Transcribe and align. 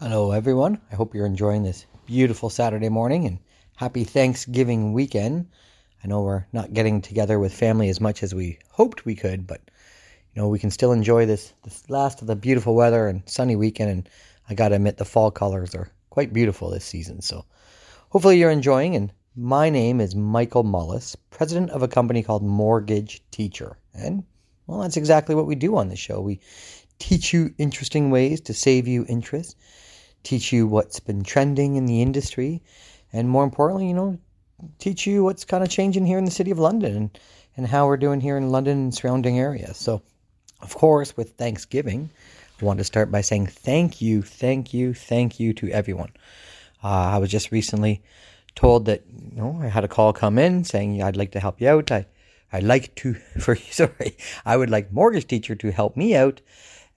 Hello, 0.00 0.30
everyone. 0.30 0.80
I 0.92 0.94
hope 0.94 1.12
you're 1.12 1.26
enjoying 1.26 1.64
this 1.64 1.84
beautiful 2.06 2.50
Saturday 2.50 2.88
morning 2.88 3.26
and 3.26 3.40
happy 3.74 4.04
Thanksgiving 4.04 4.92
weekend. 4.92 5.48
I 6.04 6.06
know 6.06 6.22
we're 6.22 6.46
not 6.52 6.72
getting 6.72 7.02
together 7.02 7.40
with 7.40 7.52
family 7.52 7.88
as 7.88 8.00
much 8.00 8.22
as 8.22 8.32
we 8.32 8.60
hoped 8.70 9.04
we 9.04 9.16
could, 9.16 9.44
but 9.44 9.60
you 10.32 10.40
know 10.40 10.46
we 10.46 10.60
can 10.60 10.70
still 10.70 10.92
enjoy 10.92 11.26
this 11.26 11.52
this 11.64 11.90
last 11.90 12.20
of 12.20 12.28
the 12.28 12.36
beautiful 12.36 12.76
weather 12.76 13.08
and 13.08 13.28
sunny 13.28 13.56
weekend. 13.56 13.90
And 13.90 14.08
I 14.48 14.54
gotta 14.54 14.76
admit, 14.76 14.98
the 14.98 15.04
fall 15.04 15.32
colors 15.32 15.74
are 15.74 15.90
quite 16.10 16.32
beautiful 16.32 16.70
this 16.70 16.84
season. 16.84 17.20
So 17.20 17.44
hopefully 18.10 18.38
you're 18.38 18.52
enjoying. 18.52 18.94
And 18.94 19.12
my 19.34 19.68
name 19.68 20.00
is 20.00 20.14
Michael 20.14 20.62
Mullis, 20.62 21.16
president 21.30 21.70
of 21.70 21.82
a 21.82 21.88
company 21.88 22.22
called 22.22 22.44
Mortgage 22.44 23.20
Teacher, 23.32 23.76
and 23.94 24.22
well, 24.68 24.82
that's 24.82 24.96
exactly 24.96 25.34
what 25.34 25.48
we 25.48 25.56
do 25.56 25.76
on 25.76 25.88
the 25.88 25.96
show. 25.96 26.20
We 26.20 26.38
teach 27.00 27.32
you 27.32 27.52
interesting 27.58 28.12
ways 28.12 28.40
to 28.42 28.54
save 28.54 28.86
you 28.86 29.04
interest 29.08 29.56
teach 30.22 30.52
you 30.52 30.66
what's 30.66 31.00
been 31.00 31.22
trending 31.22 31.76
in 31.76 31.86
the 31.86 32.02
industry, 32.02 32.62
and 33.12 33.28
more 33.28 33.44
importantly, 33.44 33.88
you 33.88 33.94
know, 33.94 34.18
teach 34.78 35.06
you 35.06 35.24
what's 35.24 35.44
kind 35.44 35.62
of 35.62 35.70
changing 35.70 36.06
here 36.06 36.18
in 36.18 36.24
the 36.24 36.30
city 36.30 36.50
of 36.50 36.58
London 36.58 37.10
and, 37.56 37.66
how 37.66 37.86
we're 37.86 37.96
doing 37.96 38.20
here 38.20 38.36
in 38.36 38.50
London 38.50 38.78
and 38.78 38.94
surrounding 38.94 39.38
areas. 39.38 39.76
So, 39.76 40.00
of 40.60 40.76
course, 40.76 41.16
with 41.16 41.32
Thanksgiving, 41.32 42.08
I 42.60 42.64
want 42.64 42.78
to 42.78 42.84
start 42.84 43.10
by 43.10 43.20
saying 43.20 43.46
thank 43.46 44.00
you, 44.00 44.22
thank 44.22 44.72
you, 44.72 44.94
thank 44.94 45.40
you 45.40 45.52
to 45.54 45.68
everyone. 45.70 46.12
Uh, 46.82 46.88
I 46.88 47.18
was 47.18 47.30
just 47.30 47.50
recently 47.50 48.00
told 48.54 48.86
that 48.86 49.02
you 49.32 49.36
know 49.36 49.58
I 49.62 49.68
had 49.68 49.84
a 49.84 49.88
call 49.88 50.12
come 50.12 50.38
in 50.38 50.64
saying 50.64 51.00
I'd 51.02 51.16
like 51.16 51.32
to 51.32 51.40
help 51.40 51.60
you 51.60 51.68
out. 51.68 51.92
I 51.92 52.06
I'd 52.52 52.64
like 52.64 52.94
to 52.96 53.14
for 53.38 53.56
sorry 53.56 54.16
I 54.44 54.56
would 54.56 54.70
like 54.70 54.92
mortgage 54.92 55.26
teacher 55.26 55.54
to 55.56 55.70
help 55.70 55.96
me 55.96 56.16
out 56.16 56.40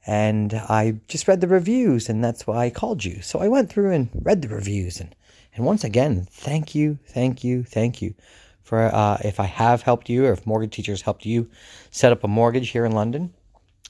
and 0.06 0.54
I 0.54 1.00
just 1.08 1.28
read 1.28 1.42
the 1.42 1.48
reviews, 1.48 2.10
and 2.10 2.24
that's 2.24 2.48
why 2.48 2.66
I 2.66 2.70
called 2.70 3.06
you. 3.06 3.22
So 3.22 3.40
I 3.40 3.48
went 3.48 3.70
through 3.70 3.92
and 3.92 4.10
read 4.14 4.42
the 4.42 4.50
reviews, 4.50 5.00
and 5.00 5.16
and 5.56 5.66
once 5.66 5.84
again, 5.84 6.28
thank 6.32 6.74
you, 6.74 6.98
thank 7.08 7.44
you, 7.44 7.64
thank 7.64 8.02
you 8.02 8.16
for 8.64 8.84
uh, 8.84 9.18
if 9.24 9.40
I 9.40 9.46
have 9.46 9.82
helped 9.82 10.10
you 10.10 10.26
or 10.26 10.32
if 10.32 10.48
mortgage 10.48 10.76
teachers 10.76 11.02
helped 11.02 11.26
you 11.26 11.50
set 11.90 12.12
up 12.12 12.24
a 12.24 12.28
mortgage 12.28 12.70
here 12.70 12.86
in 12.86 12.94
London. 12.94 13.34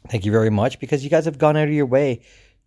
Thank 0.10 0.26
you 0.26 0.32
very 0.32 0.50
much 0.50 0.80
because 0.80 1.04
you 1.04 1.10
guys 1.10 1.26
have 1.26 1.38
gone 1.38 1.56
out 1.56 1.68
of 1.68 1.74
your 1.74 1.86
way 1.86 2.22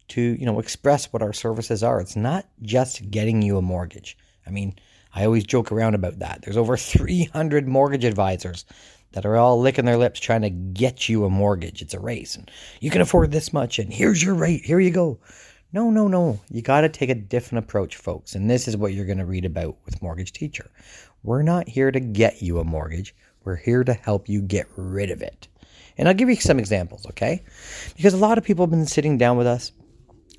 to 0.08 0.20
you 0.20 0.46
know 0.46 0.58
express 0.58 1.12
what 1.12 1.22
our 1.22 1.32
services 1.32 1.82
are. 1.82 2.00
It's 2.00 2.16
not 2.16 2.46
just 2.62 3.10
getting 3.10 3.42
you 3.42 3.58
a 3.58 3.62
mortgage. 3.62 4.16
I 4.46 4.50
mean, 4.50 4.76
I 5.14 5.24
always 5.24 5.44
joke 5.44 5.72
around 5.72 5.94
about 5.94 6.20
that. 6.20 6.42
There's 6.42 6.56
over 6.56 6.76
300 6.78 7.68
mortgage 7.68 8.04
advisors 8.04 8.64
that 9.14 9.24
are 9.24 9.36
all 9.36 9.60
licking 9.60 9.84
their 9.84 9.96
lips 9.96 10.20
trying 10.20 10.42
to 10.42 10.50
get 10.50 11.08
you 11.08 11.24
a 11.24 11.30
mortgage. 11.30 11.80
It's 11.80 11.94
a 11.94 12.00
race. 12.00 12.36
And 12.36 12.50
you 12.80 12.90
can 12.90 13.00
afford 13.00 13.30
this 13.30 13.52
much 13.52 13.78
and 13.78 13.92
here's 13.92 14.22
your 14.22 14.34
rate. 14.34 14.64
Here 14.64 14.80
you 14.80 14.90
go. 14.90 15.18
No, 15.72 15.90
no, 15.90 16.06
no. 16.06 16.40
You 16.50 16.62
got 16.62 16.82
to 16.82 16.88
take 16.88 17.10
a 17.10 17.14
different 17.14 17.64
approach, 17.64 17.96
folks. 17.96 18.34
And 18.34 18.50
this 18.50 18.68
is 18.68 18.76
what 18.76 18.92
you're 18.92 19.06
going 19.06 19.18
to 19.18 19.24
read 19.24 19.44
about 19.44 19.76
with 19.84 20.02
Mortgage 20.02 20.32
Teacher. 20.32 20.70
We're 21.22 21.42
not 21.42 21.68
here 21.68 21.90
to 21.90 22.00
get 22.00 22.42
you 22.42 22.58
a 22.58 22.64
mortgage. 22.64 23.14
We're 23.44 23.56
here 23.56 23.82
to 23.84 23.94
help 23.94 24.28
you 24.28 24.42
get 24.42 24.66
rid 24.76 25.10
of 25.10 25.22
it. 25.22 25.48
And 25.96 26.08
I'll 26.08 26.14
give 26.14 26.28
you 26.28 26.36
some 26.36 26.58
examples, 26.58 27.06
okay? 27.06 27.42
Because 27.96 28.14
a 28.14 28.18
lot 28.18 28.38
of 28.38 28.44
people 28.44 28.64
have 28.64 28.70
been 28.70 28.86
sitting 28.86 29.16
down 29.16 29.36
with 29.36 29.46
us 29.46 29.72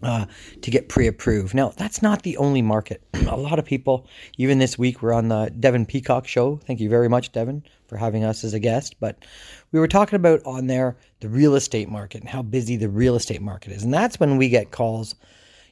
uh, 0.03 0.25
to 0.61 0.71
get 0.71 0.89
pre-approved. 0.89 1.53
Now, 1.53 1.69
that's 1.69 2.01
not 2.01 2.23
the 2.23 2.37
only 2.37 2.61
market. 2.61 3.01
a 3.13 3.37
lot 3.37 3.59
of 3.59 3.65
people, 3.65 4.07
even 4.37 4.59
this 4.59 4.77
week, 4.77 5.01
we're 5.01 5.13
on 5.13 5.29
the 5.29 5.51
Devin 5.59 5.85
Peacock 5.85 6.27
show. 6.27 6.57
Thank 6.57 6.79
you 6.79 6.89
very 6.89 7.09
much, 7.09 7.31
Devin, 7.31 7.63
for 7.87 7.97
having 7.97 8.23
us 8.23 8.43
as 8.43 8.53
a 8.53 8.59
guest. 8.59 8.99
But 8.99 9.25
we 9.71 9.79
were 9.79 9.87
talking 9.87 10.17
about 10.17 10.41
on 10.45 10.67
there 10.67 10.97
the 11.21 11.29
real 11.29 11.55
estate 11.55 11.89
market 11.89 12.21
and 12.21 12.29
how 12.29 12.41
busy 12.41 12.75
the 12.75 12.89
real 12.89 13.15
estate 13.15 13.41
market 13.41 13.71
is, 13.71 13.83
and 13.83 13.93
that's 13.93 14.19
when 14.19 14.37
we 14.37 14.49
get 14.49 14.71
calls. 14.71 15.15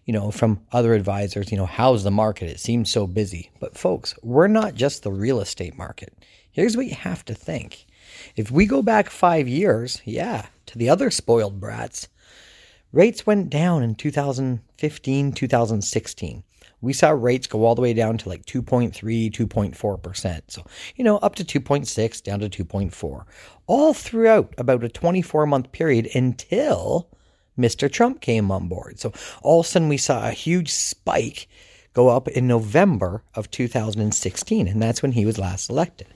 You 0.06 0.12
know, 0.12 0.32
from 0.32 0.60
other 0.74 0.94
advisors, 0.94 1.50
you 1.50 1.58
know, 1.58 1.66
how's 1.66 2.04
the 2.04 2.12
market? 2.12 2.50
It 2.50 2.60
seems 2.60 2.92
so 2.92 3.08
busy. 3.08 3.52
But 3.62 3.78
folks, 3.78 4.14
we're 4.22 4.50
not 4.50 4.76
just 4.76 5.04
the 5.04 5.14
real 5.14 5.40
estate 5.40 5.78
market. 5.78 6.14
Here's 6.52 6.76
what 6.76 6.88
you 6.88 6.96
have 6.96 7.24
to 7.26 7.34
think. 7.34 7.86
If 8.36 8.52
we 8.52 8.66
go 8.66 8.82
back 8.82 9.10
five 9.10 9.48
years, 9.48 10.02
yeah, 10.04 10.48
to 10.66 10.78
the 10.78 10.90
other 10.90 11.10
spoiled 11.10 11.62
brats, 11.62 12.10
Rates 12.94 13.26
went 13.26 13.50
down 13.50 13.82
in 13.82 13.96
2015, 13.96 15.32
2016. 15.32 16.44
We 16.80 16.94
saw 16.94 17.10
rates 17.10 17.48
go 17.48 17.66
all 17.66 17.74
the 17.74 17.82
way 17.82 17.94
down 17.94 18.20
to 18.20 18.30
like 18.30 18.46
2.3, 18.46 18.94
2.4%. 18.94 20.42
So, 20.50 20.64
you 20.96 21.04
know, 21.04 21.18
up 21.18 21.34
to 21.36 21.44
2.6, 21.44 22.22
down 22.22 22.42
to 22.42 22.50
2.4, 22.50 23.24
all 23.66 23.94
throughout 23.96 24.54
about 24.60 24.84
a 24.84 24.90
24 24.90 25.48
month 25.48 25.72
period 25.72 26.08
until 26.14 27.10
Mr. 27.58 27.92
Trump 27.92 28.22
came 28.22 28.52
on 28.52 28.68
board. 28.68 29.00
So, 29.00 29.12
all 29.42 29.62
of 29.62 29.66
a 29.66 29.70
sudden, 29.70 29.90
we 29.90 29.98
saw 29.98 30.28
a 30.28 30.32
huge 30.32 30.70
spike 30.70 31.48
go 31.94 32.10
up 32.10 32.28
in 32.28 32.48
November 32.48 33.24
of 33.34 33.50
2016, 33.50 34.68
and 34.68 34.82
that's 34.82 35.02
when 35.02 35.14
he 35.14 35.26
was 35.26 35.40
last 35.40 35.70
elected. 35.72 36.08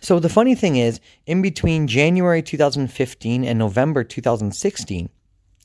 So, 0.00 0.18
the 0.20 0.30
funny 0.30 0.54
thing 0.54 0.76
is, 0.76 1.00
in 1.26 1.42
between 1.42 1.86
January 1.86 2.40
2015 2.40 3.44
and 3.44 3.58
November 3.58 4.04
2016, 4.04 5.10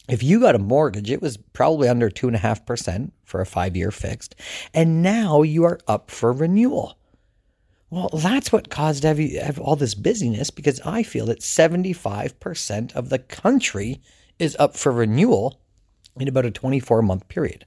if 0.09 0.23
you 0.23 0.39
got 0.39 0.55
a 0.55 0.59
mortgage, 0.59 1.11
it 1.11 1.21
was 1.21 1.37
probably 1.37 1.87
under 1.87 2.09
2.5% 2.09 3.11
for 3.23 3.41
a 3.41 3.45
five 3.45 3.75
year 3.75 3.91
fixed. 3.91 4.35
And 4.73 5.01
now 5.01 5.43
you 5.43 5.63
are 5.65 5.79
up 5.87 6.11
for 6.11 6.33
renewal. 6.33 6.97
Well, 7.91 8.09
that's 8.09 8.51
what 8.51 8.69
caused 8.69 9.03
every, 9.05 9.39
all 9.57 9.75
this 9.75 9.95
busyness 9.95 10.51
because 10.51 10.79
I 10.81 11.03
feel 11.03 11.25
that 11.27 11.39
75% 11.39 12.95
of 12.95 13.09
the 13.09 13.19
country 13.19 14.01
is 14.37 14.55
up 14.59 14.75
for 14.75 14.91
renewal 14.91 15.59
in 16.19 16.27
about 16.27 16.45
a 16.45 16.51
24 16.51 17.01
month 17.01 17.27
period. 17.29 17.65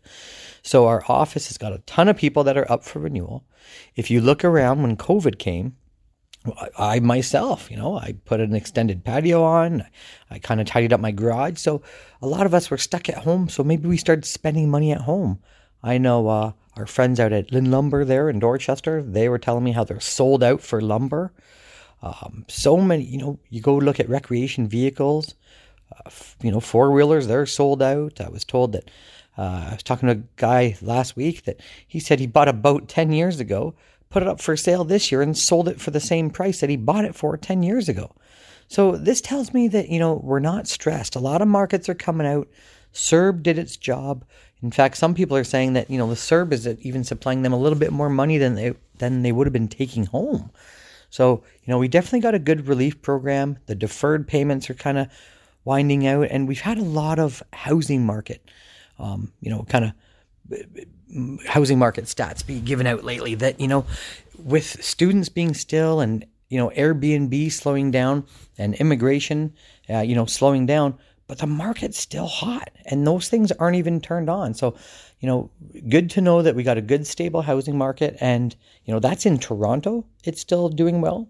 So 0.63 0.87
our 0.87 1.03
office 1.09 1.49
has 1.49 1.59
got 1.59 1.73
a 1.73 1.79
ton 1.79 2.09
of 2.09 2.17
people 2.17 2.45
that 2.45 2.57
are 2.57 2.71
up 2.71 2.85
for 2.85 3.01
renewal. 3.01 3.45
If 3.97 4.11
you 4.11 4.21
look 4.21 4.45
around 4.45 4.83
when 4.83 4.97
COVID 4.97 5.39
came, 5.39 5.77
I 6.77 6.99
myself, 7.01 7.71
you 7.71 7.77
know, 7.77 7.97
I 7.97 8.17
put 8.25 8.41
an 8.41 8.55
extended 8.55 9.05
patio 9.05 9.43
on. 9.45 9.85
I 10.31 10.39
kind 10.39 10.61
of 10.61 10.67
tidied 10.67 10.93
up 10.93 11.01
my 11.01 11.13
garage. 11.13 11.59
So 11.59 11.83
a 12.21 12.27
lot 12.27 12.47
of 12.47 12.55
us 12.55 12.71
were 12.71 12.79
stuck 12.79 13.09
at 13.09 13.19
home. 13.19 13.49
So 13.49 13.63
maybe 13.63 13.89
we 13.89 13.97
started 13.97 14.25
spending 14.25 14.71
money 14.71 14.93
at 14.93 15.03
home. 15.03 15.39
I 15.83 15.99
know 15.99 16.29
uh, 16.29 16.53
our 16.77 16.87
friends 16.87 17.21
out 17.21 17.33
at 17.33 17.53
Lynn 17.53 17.71
Lumber 17.71 18.05
there 18.05 18.29
in 18.29 18.39
Dorchester, 18.39 19.03
they 19.03 19.29
were 19.29 19.39
telling 19.39 19.65
me 19.65 19.73
how 19.73 19.85
they're 19.85 20.01
sold 20.01 20.43
out 20.43 20.61
for 20.61 20.81
lumber. 20.81 21.33
Um, 22.03 22.45
so 22.49 22.79
many, 22.79 23.05
you 23.05 23.19
know, 23.19 23.39
you 23.51 23.61
go 23.61 23.77
look 23.77 24.01
at 24.01 24.09
recreation 24.09 24.67
vehicles, 24.67 25.35
uh, 25.93 26.03
f- 26.07 26.37
you 26.43 26.51
know, 26.51 26.61
four 26.61 26.91
wheelers, 26.91 27.29
they're 27.29 27.47
sold 27.47 27.83
out. 27.83 28.21
I 28.21 28.29
was 28.29 28.45
told 28.45 28.73
that, 28.73 28.91
uh, 29.39 29.67
I 29.71 29.75
was 29.75 29.83
talking 29.83 30.09
to 30.09 30.15
a 30.15 30.23
guy 30.37 30.77
last 30.83 31.15
week 31.15 31.45
that 31.45 31.61
he 31.87 32.01
said 32.01 32.19
he 32.19 32.27
bought 32.27 32.49
a 32.49 32.53
boat 32.53 32.89
10 32.89 33.13
years 33.13 33.39
ago 33.39 33.75
put 34.13 34.23
it 34.23 34.29
up 34.29 34.41
for 34.41 34.57
sale 34.59 34.85
this 34.85 35.11
year 35.11 35.23
and 35.23 35.37
sold 35.37 35.69
it 35.69 35.81
for 35.81 35.91
the 35.91 35.99
same 35.99 36.29
price 36.29 36.61
that 36.61 36.69
he 36.69 36.77
bought 36.77 37.07
it 37.07 37.15
for 37.15 37.35
10 37.37 37.63
years 37.63 37.89
ago. 37.89 38.15
So 38.69 38.93
this 38.93 39.23
tells 39.23 39.55
me 39.55 39.69
that, 39.69 39.89
you 39.89 39.99
know, 39.99 40.21
we're 40.23 40.39
not 40.39 40.69
stressed. 40.69 41.17
A 41.17 41.21
lot 41.21 41.41
of 41.41 41.49
markets 41.49 41.89
are 41.89 41.95
coming 41.95 42.27
out. 42.27 42.47
CERB 42.93 43.43
did 43.43 43.59
its 43.59 43.79
job. 43.79 44.25
In 44.63 44.71
fact, 44.71 44.99
some 44.99 45.15
people 45.15 45.37
are 45.37 45.45
saying 45.45 45.73
that, 45.73 45.91
you 45.91 45.97
know, 45.97 46.09
the 46.09 46.15
CERB 46.15 46.53
is 46.53 46.67
even 46.67 47.05
supplying 47.05 47.41
them 47.41 47.55
a 47.55 47.59
little 47.59 47.79
bit 47.79 47.91
more 47.91 48.11
money 48.11 48.37
than 48.37 48.55
they 48.55 48.75
than 48.99 49.23
they 49.23 49.33
would 49.33 49.47
have 49.47 49.53
been 49.53 49.67
taking 49.67 50.05
home. 50.07 50.51
So, 51.09 51.43
you 51.65 51.73
know, 51.73 51.79
we 51.79 51.89
definitely 51.89 52.21
got 52.21 52.35
a 52.35 52.39
good 52.39 52.69
relief 52.69 53.01
program. 53.01 53.59
The 53.67 53.75
deferred 53.75 54.29
payments 54.29 54.69
are 54.69 54.75
kind 54.75 54.99
of 54.99 55.09
winding 55.65 56.07
out, 56.07 56.29
and 56.31 56.47
we've 56.47 56.61
had 56.61 56.79
a 56.79 56.85
lot 56.85 57.19
of 57.19 57.43
housing 57.53 58.05
market, 58.05 58.51
um, 58.99 59.33
you 59.41 59.51
know, 59.51 59.65
kind 59.65 59.87
of 59.87 59.93
housing 61.47 61.79
market 61.79 62.05
stats 62.05 62.47
be 62.47 62.61
given 62.61 62.87
out 62.87 63.05
lately 63.05 63.35
that 63.35 63.61
you 63.61 63.69
know 63.69 63.85
with 64.39 64.83
students 64.83 65.29
being 65.29 65.55
still 65.55 66.01
and 66.01 66.25
you 66.49 66.59
know 66.59 66.71
Airbnb 66.71 67.53
slowing 67.53 67.91
down 67.91 68.25
and 68.59 68.75
immigration 68.77 69.53
uh, 69.91 70.01
you 70.01 70.15
know 70.15 70.27
slowing 70.27 70.67
down 70.67 70.99
but 71.33 71.39
the 71.39 71.47
market's 71.47 71.99
still 71.99 72.27
hot 72.27 72.71
and 72.85 73.07
those 73.07 73.29
things 73.29 73.51
aren't 73.53 73.77
even 73.77 74.01
turned 74.01 74.29
on. 74.29 74.53
So 74.55 74.75
you 75.21 75.27
know 75.27 75.51
good 75.89 76.11
to 76.11 76.21
know 76.21 76.43
that 76.43 76.55
we 76.55 76.63
got 76.63 76.79
a 76.79 76.83
good 76.83 77.07
stable 77.07 77.43
housing 77.43 77.79
market 77.79 78.17
and 78.21 78.55
you 78.85 78.93
know 78.93 79.01
that's 79.01 79.27
in 79.27 79.39
Toronto. 79.39 80.05
It's 80.25 80.41
still 80.41 80.69
doing 80.69 81.01
well. 81.01 81.29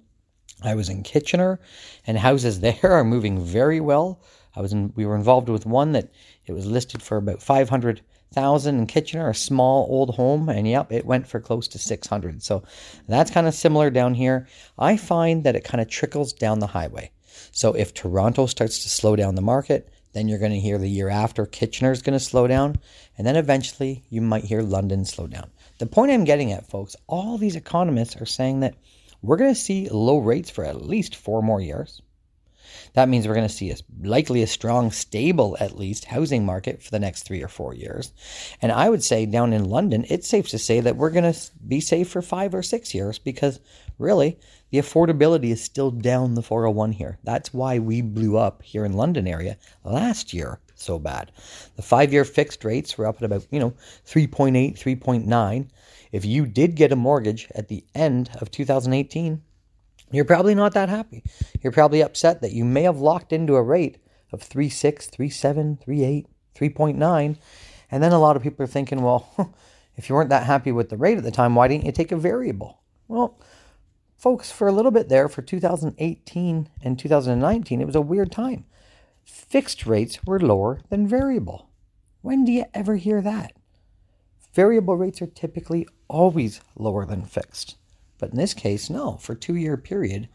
I 0.64 0.74
was 0.74 0.88
in 0.88 1.02
Kitchener 1.02 1.60
and 2.06 2.18
houses 2.18 2.60
there 2.66 2.80
are 2.82 3.04
moving 3.04 3.44
very 3.44 3.80
well. 3.80 4.20
I 4.56 4.60
was 4.60 4.72
in 4.72 4.92
we 4.96 5.06
were 5.06 5.16
involved 5.16 5.48
with 5.48 5.66
one 5.66 5.92
that 5.92 6.10
it 6.46 6.52
was 6.52 6.66
listed 6.66 7.02
for 7.02 7.16
about 7.16 7.42
500 7.42 8.00
thousand 8.32 8.78
in 8.78 8.86
Kitchener, 8.86 9.30
a 9.30 9.34
small 9.34 9.86
old 9.88 10.14
home, 10.14 10.48
and 10.48 10.66
yep, 10.66 10.90
it 10.90 11.06
went 11.06 11.26
for 11.26 11.40
close 11.40 11.68
to 11.68 11.78
six 11.78 12.06
hundred. 12.06 12.42
So 12.42 12.62
that's 13.08 13.30
kind 13.30 13.46
of 13.46 13.54
similar 13.54 13.90
down 13.90 14.14
here. 14.14 14.46
I 14.78 14.96
find 14.96 15.44
that 15.44 15.56
it 15.56 15.64
kind 15.64 15.80
of 15.80 15.88
trickles 15.88 16.32
down 16.32 16.58
the 16.58 16.66
highway. 16.66 17.10
So 17.50 17.74
if 17.74 17.94
Toronto 17.94 18.46
starts 18.46 18.82
to 18.82 18.88
slow 18.88 19.16
down 19.16 19.34
the 19.34 19.42
market, 19.42 19.88
then 20.12 20.28
you're 20.28 20.38
going 20.38 20.52
to 20.52 20.60
hear 20.60 20.78
the 20.78 20.88
year 20.88 21.08
after 21.08 21.46
Kitchener 21.46 21.92
is 21.92 22.02
going 22.02 22.18
to 22.18 22.24
slow 22.24 22.46
down, 22.46 22.76
and 23.16 23.26
then 23.26 23.36
eventually 23.36 24.04
you 24.10 24.20
might 24.20 24.44
hear 24.44 24.62
London 24.62 25.04
slow 25.04 25.26
down. 25.26 25.50
The 25.78 25.86
point 25.86 26.12
I'm 26.12 26.24
getting 26.24 26.52
at, 26.52 26.68
folks, 26.68 26.96
all 27.06 27.38
these 27.38 27.56
economists 27.56 28.20
are 28.20 28.26
saying 28.26 28.60
that 28.60 28.74
we're 29.22 29.38
going 29.38 29.54
to 29.54 29.60
see 29.60 29.88
low 29.88 30.18
rates 30.18 30.50
for 30.50 30.64
at 30.64 30.82
least 30.82 31.16
four 31.16 31.42
more 31.42 31.60
years. 31.60 32.02
That 32.94 33.08
means 33.08 33.26
we're 33.26 33.34
going 33.34 33.48
to 33.48 33.54
see 33.54 33.70
a 33.70 33.76
likely 34.02 34.42
a 34.42 34.46
strong, 34.46 34.90
stable, 34.90 35.56
at 35.60 35.78
least, 35.78 36.06
housing 36.06 36.44
market 36.44 36.82
for 36.82 36.90
the 36.90 36.98
next 36.98 37.22
three 37.22 37.42
or 37.42 37.48
four 37.48 37.74
years. 37.74 38.12
And 38.60 38.72
I 38.72 38.88
would 38.88 39.02
say 39.02 39.26
down 39.26 39.52
in 39.52 39.68
London, 39.68 40.04
it's 40.08 40.28
safe 40.28 40.48
to 40.48 40.58
say 40.58 40.80
that 40.80 40.96
we're 40.96 41.10
going 41.10 41.32
to 41.32 41.38
be 41.66 41.80
safe 41.80 42.08
for 42.08 42.22
five 42.22 42.54
or 42.54 42.62
six 42.62 42.94
years 42.94 43.18
because 43.18 43.60
really 43.98 44.38
the 44.70 44.78
affordability 44.78 45.50
is 45.50 45.62
still 45.62 45.90
down 45.90 46.34
the 46.34 46.42
401 46.42 46.92
here. 46.92 47.18
That's 47.24 47.52
why 47.52 47.78
we 47.78 48.00
blew 48.00 48.36
up 48.36 48.62
here 48.62 48.84
in 48.84 48.94
London 48.94 49.28
area 49.28 49.58
last 49.84 50.32
year 50.32 50.60
so 50.82 50.98
bad. 50.98 51.30
The 51.76 51.82
five 51.82 52.12
year 52.12 52.24
fixed 52.24 52.64
rates 52.64 52.98
were 52.98 53.06
up 53.06 53.16
at 53.16 53.24
about, 53.24 53.46
you 53.50 53.60
know, 53.60 53.74
3.8, 54.06 54.78
3.9. 54.78 55.68
If 56.10 56.24
you 56.24 56.46
did 56.46 56.74
get 56.74 56.92
a 56.92 56.96
mortgage 56.96 57.48
at 57.54 57.68
the 57.68 57.84
end 57.94 58.30
of 58.40 58.50
2018, 58.50 59.42
you're 60.12 60.24
probably 60.24 60.54
not 60.54 60.74
that 60.74 60.88
happy. 60.88 61.22
You're 61.60 61.72
probably 61.72 62.02
upset 62.02 62.40
that 62.42 62.52
you 62.52 62.64
may 62.64 62.82
have 62.82 63.00
locked 63.00 63.32
into 63.32 63.56
a 63.56 63.62
rate 63.62 63.98
of 64.32 64.40
3.6, 64.48 65.10
3.7, 65.10 65.84
3.8, 65.84 66.26
3.9. 66.54 67.36
And 67.90 68.02
then 68.02 68.12
a 68.12 68.18
lot 68.18 68.36
of 68.36 68.42
people 68.42 68.64
are 68.64 68.68
thinking, 68.68 69.02
well, 69.02 69.54
if 69.96 70.08
you 70.08 70.14
weren't 70.14 70.30
that 70.30 70.46
happy 70.46 70.72
with 70.72 70.88
the 70.88 70.96
rate 70.96 71.18
at 71.18 71.24
the 71.24 71.30
time, 71.30 71.54
why 71.54 71.68
didn't 71.68 71.84
you 71.86 71.92
take 71.92 72.12
a 72.12 72.16
variable? 72.16 72.80
Well, 73.08 73.38
folks, 74.16 74.50
for 74.50 74.68
a 74.68 74.72
little 74.72 74.90
bit 74.90 75.08
there, 75.08 75.28
for 75.28 75.42
2018 75.42 76.68
and 76.82 76.98
2019, 76.98 77.80
it 77.80 77.86
was 77.86 77.96
a 77.96 78.00
weird 78.00 78.32
time. 78.32 78.64
Fixed 79.24 79.86
rates 79.86 80.24
were 80.24 80.40
lower 80.40 80.80
than 80.88 81.06
variable. 81.06 81.68
When 82.22 82.44
do 82.44 82.52
you 82.52 82.64
ever 82.74 82.96
hear 82.96 83.20
that? 83.20 83.52
Variable 84.54 84.96
rates 84.96 85.22
are 85.22 85.26
typically 85.26 85.86
always 86.08 86.60
lower 86.76 87.06
than 87.06 87.24
fixed. 87.24 87.76
But 88.22 88.30
in 88.30 88.36
this 88.36 88.54
case, 88.54 88.88
no. 88.88 89.16
For 89.16 89.34
two 89.34 89.56
year 89.56 89.76
period, 89.76 90.28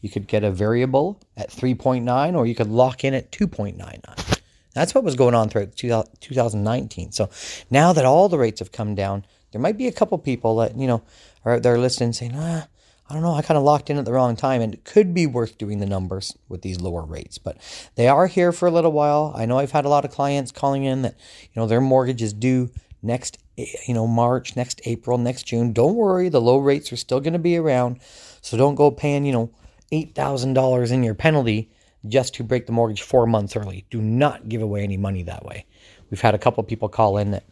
you 0.00 0.08
could 0.08 0.28
get 0.28 0.44
a 0.44 0.52
variable 0.52 1.20
at 1.36 1.50
3.9 1.50 2.36
or 2.36 2.46
you 2.46 2.54
could 2.54 2.68
lock 2.68 3.02
in 3.02 3.12
at 3.12 3.32
2.99. 3.32 4.40
That's 4.72 4.94
what 4.94 5.02
was 5.02 5.16
going 5.16 5.34
on 5.34 5.48
throughout 5.48 5.76
2019. 6.20 7.10
So 7.10 7.28
now 7.72 7.92
that 7.92 8.04
all 8.04 8.28
the 8.28 8.38
rates 8.38 8.60
have 8.60 8.70
come 8.70 8.94
down, 8.94 9.24
there 9.50 9.60
might 9.60 9.76
be 9.76 9.88
a 9.88 9.92
couple 9.92 10.16
people 10.18 10.54
that, 10.58 10.78
you 10.78 10.86
know, 10.86 11.02
are 11.44 11.54
out 11.54 11.64
there 11.64 11.76
listening 11.76 12.12
saying, 12.12 12.34
ah, 12.36 12.68
I 13.10 13.12
don't 13.12 13.24
know, 13.24 13.34
I 13.34 13.42
kind 13.42 13.58
of 13.58 13.64
locked 13.64 13.90
in 13.90 13.98
at 13.98 14.04
the 14.04 14.12
wrong 14.12 14.36
time 14.36 14.62
and 14.62 14.72
it 14.72 14.84
could 14.84 15.12
be 15.12 15.26
worth 15.26 15.58
doing 15.58 15.80
the 15.80 15.86
numbers 15.86 16.38
with 16.48 16.62
these 16.62 16.80
lower 16.80 17.02
rates. 17.02 17.38
But 17.38 17.56
they 17.96 18.06
are 18.06 18.28
here 18.28 18.52
for 18.52 18.68
a 18.68 18.70
little 18.70 18.92
while. 18.92 19.32
I 19.34 19.44
know 19.44 19.58
I've 19.58 19.72
had 19.72 19.86
a 19.86 19.88
lot 19.88 20.04
of 20.04 20.12
clients 20.12 20.52
calling 20.52 20.84
in 20.84 21.02
that, 21.02 21.16
you 21.52 21.60
know, 21.60 21.66
their 21.66 21.80
mortgage 21.80 22.22
is 22.22 22.32
due 22.32 22.70
next 23.02 23.38
you 23.56 23.94
know 23.94 24.06
March, 24.06 24.56
next 24.56 24.80
April, 24.84 25.18
next 25.18 25.44
June. 25.44 25.72
Don't 25.72 25.94
worry, 25.94 26.28
the 26.28 26.40
low 26.40 26.58
rates 26.58 26.92
are 26.92 26.96
still 26.96 27.20
going 27.20 27.32
to 27.32 27.38
be 27.38 27.56
around. 27.56 28.00
So 28.40 28.56
don't 28.56 28.74
go 28.74 28.90
paying, 28.90 29.24
you 29.24 29.32
know, 29.32 29.50
$8,000 29.92 30.92
in 30.92 31.02
your 31.02 31.14
penalty 31.14 31.70
just 32.06 32.34
to 32.34 32.44
break 32.44 32.66
the 32.66 32.72
mortgage 32.72 33.02
4 33.02 33.26
months 33.26 33.56
early. 33.56 33.86
Do 33.90 34.00
not 34.00 34.48
give 34.48 34.60
away 34.60 34.82
any 34.82 34.96
money 34.96 35.22
that 35.22 35.44
way. 35.44 35.66
We've 36.10 36.20
had 36.20 36.34
a 36.34 36.38
couple 36.38 36.62
people 36.64 36.88
call 36.88 37.16
in 37.18 37.30
that 37.30 37.44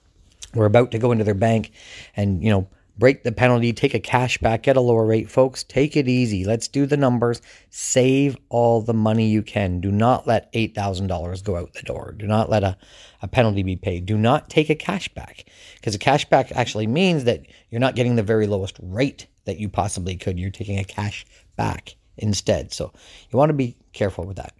were 0.54 0.66
about 0.66 0.90
to 0.90 0.99
go 0.99 1.12
into 1.12 1.25
their 1.25 1.34
bank 1.34 1.72
and, 2.14 2.43
you 2.43 2.50
know, 2.50 2.69
break 2.98 3.24
the 3.24 3.32
penalty, 3.32 3.72
take 3.72 3.94
a 3.94 4.00
cash 4.00 4.38
back, 4.38 4.62
get 4.62 4.76
a 4.76 4.80
lower 4.80 5.06
rate. 5.06 5.30
Folks, 5.30 5.62
take 5.64 5.96
it 5.96 6.08
easy. 6.08 6.44
Let's 6.44 6.68
do 6.68 6.86
the 6.86 6.96
numbers. 6.96 7.40
Save 7.70 8.36
all 8.48 8.80
the 8.80 8.94
money 8.94 9.28
you 9.28 9.42
can. 9.42 9.80
Do 9.80 9.90
not 9.90 10.26
let 10.26 10.52
$8,000 10.52 11.44
go 11.44 11.56
out 11.56 11.74
the 11.74 11.82
door. 11.82 12.14
Do 12.16 12.26
not 12.26 12.50
let 12.50 12.64
a, 12.64 12.76
a 13.22 13.28
penalty 13.28 13.62
be 13.62 13.76
paid. 13.76 14.06
Do 14.06 14.16
not 14.16 14.50
take 14.50 14.70
a 14.70 14.74
cash 14.74 15.08
back 15.08 15.44
because 15.76 15.94
a 15.94 15.98
cash 15.98 16.28
back 16.28 16.52
actually 16.52 16.86
means 16.86 17.24
that 17.24 17.46
you're 17.70 17.80
not 17.80 17.96
getting 17.96 18.16
the 18.16 18.22
very 18.22 18.46
lowest 18.46 18.76
rate 18.82 19.26
that 19.44 19.58
you 19.58 19.68
possibly 19.68 20.16
could. 20.16 20.38
You're 20.38 20.50
taking 20.50 20.78
a 20.78 20.84
cash 20.84 21.26
back 21.56 21.96
instead. 22.17 22.73
So 22.73 22.93
you 23.31 23.38
want 23.38 23.50
to 23.50 23.55
be 23.55 23.76
careful 23.93 24.25
with 24.25 24.37
that. 24.37 24.55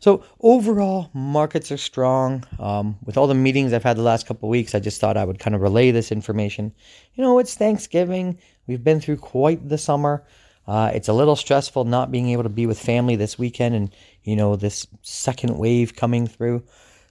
So 0.00 0.24
overall, 0.40 1.10
markets 1.12 1.70
are 1.70 1.76
strong. 1.76 2.44
Um, 2.58 2.98
with 3.04 3.16
all 3.16 3.26
the 3.26 3.34
meetings 3.34 3.72
I've 3.72 3.82
had 3.82 3.96
the 3.96 4.02
last 4.02 4.26
couple 4.26 4.48
weeks, 4.48 4.74
I 4.74 4.80
just 4.80 5.00
thought 5.00 5.16
I 5.16 5.24
would 5.24 5.38
kind 5.38 5.54
of 5.54 5.60
relay 5.60 5.90
this 5.90 6.12
information. 6.12 6.72
You 7.14 7.24
know, 7.24 7.38
it's 7.38 7.54
Thanksgiving. 7.54 8.38
We've 8.66 8.84
been 8.84 9.00
through 9.00 9.18
quite 9.18 9.68
the 9.68 9.78
summer. 9.78 10.24
Uh, 10.66 10.90
it's 10.94 11.08
a 11.08 11.12
little 11.12 11.36
stressful 11.36 11.84
not 11.84 12.12
being 12.12 12.28
able 12.28 12.44
to 12.44 12.48
be 12.48 12.66
with 12.66 12.78
family 12.78 13.16
this 13.16 13.38
weekend, 13.38 13.74
and 13.74 13.90
you 14.22 14.36
know 14.36 14.54
this 14.56 14.86
second 15.02 15.58
wave 15.58 15.96
coming 15.96 16.26
through. 16.26 16.62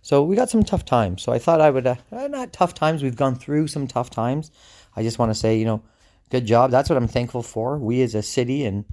So 0.02 0.24
we 0.24 0.36
got 0.36 0.50
some 0.50 0.64
tough 0.64 0.86
times. 0.86 1.22
So 1.22 1.34
I 1.34 1.40
thought 1.40 1.60
I 1.60 1.70
would, 1.70 1.86
uh, 1.86 1.96
uh 2.12 2.28
not 2.28 2.54
tough 2.54 2.74
times. 2.74 3.04
We've 3.04 3.16
gone 3.16 3.36
through 3.36 3.68
some 3.68 3.86
tough 3.86 4.10
times. 4.10 4.52
I 4.96 5.04
just 5.04 5.20
want 5.20 5.32
to 5.32 5.36
say, 5.36 5.58
you 5.58 5.66
know, 5.66 5.82
good 6.30 6.46
job. 6.46 6.72
That's 6.72 6.90
what 6.90 6.98
I'm 6.98 7.08
thankful 7.08 7.44
for. 7.44 7.78
We 7.78 8.02
as 8.02 8.16
a 8.16 8.22
city 8.22 8.64
and 8.64 8.86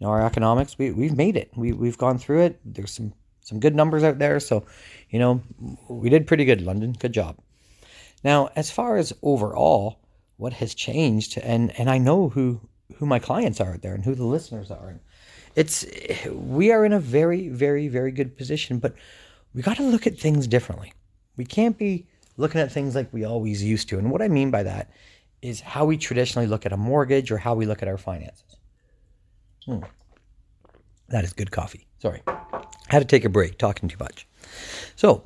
you 0.00 0.06
know, 0.06 0.12
our 0.12 0.24
economics, 0.24 0.78
we, 0.78 0.90
we've 0.90 1.16
made 1.16 1.36
it. 1.36 1.50
We, 1.54 1.72
we've 1.72 1.98
gone 1.98 2.18
through 2.18 2.42
it. 2.42 2.60
There's 2.64 2.92
some, 2.92 3.12
some 3.40 3.60
good 3.60 3.74
numbers 3.74 4.02
out 4.02 4.18
there. 4.18 4.40
So, 4.40 4.64
you 5.10 5.18
know, 5.18 5.42
we 5.88 6.08
did 6.08 6.26
pretty 6.26 6.46
good, 6.46 6.62
London. 6.62 6.94
Good 6.98 7.12
job. 7.12 7.36
Now, 8.24 8.50
as 8.56 8.70
far 8.70 8.96
as 8.96 9.12
overall, 9.22 10.00
what 10.38 10.54
has 10.54 10.74
changed, 10.74 11.38
and, 11.38 11.78
and 11.78 11.90
I 11.90 11.98
know 11.98 12.30
who, 12.30 12.60
who 12.96 13.04
my 13.04 13.18
clients 13.18 13.60
are 13.60 13.74
out 13.74 13.82
there 13.82 13.94
and 13.94 14.04
who 14.04 14.14
the 14.14 14.24
listeners 14.24 14.70
are. 14.70 14.98
It's, 15.54 15.84
we 16.30 16.72
are 16.72 16.84
in 16.84 16.94
a 16.94 17.00
very, 17.00 17.48
very, 17.48 17.88
very 17.88 18.10
good 18.10 18.36
position, 18.36 18.78
but 18.78 18.94
we 19.52 19.60
got 19.60 19.76
to 19.76 19.82
look 19.82 20.06
at 20.06 20.18
things 20.18 20.46
differently. 20.46 20.94
We 21.36 21.44
can't 21.44 21.76
be 21.76 22.06
looking 22.38 22.60
at 22.60 22.72
things 22.72 22.94
like 22.94 23.12
we 23.12 23.24
always 23.24 23.62
used 23.62 23.88
to. 23.90 23.98
And 23.98 24.10
what 24.10 24.22
I 24.22 24.28
mean 24.28 24.50
by 24.50 24.62
that 24.62 24.90
is 25.42 25.60
how 25.60 25.84
we 25.84 25.98
traditionally 25.98 26.46
look 26.46 26.64
at 26.64 26.72
a 26.72 26.76
mortgage 26.76 27.30
or 27.30 27.36
how 27.36 27.54
we 27.54 27.66
look 27.66 27.82
at 27.82 27.88
our 27.88 27.98
finances. 27.98 28.56
Hmm. 29.70 29.84
That 31.08 31.24
is 31.24 31.32
good 31.32 31.50
coffee. 31.50 31.86
Sorry. 32.00 32.22
I 32.26 32.64
had 32.88 33.00
to 33.00 33.04
take 33.04 33.24
a 33.24 33.28
break 33.28 33.56
talking 33.58 33.88
too 33.88 33.96
much. 34.00 34.26
So, 34.96 35.22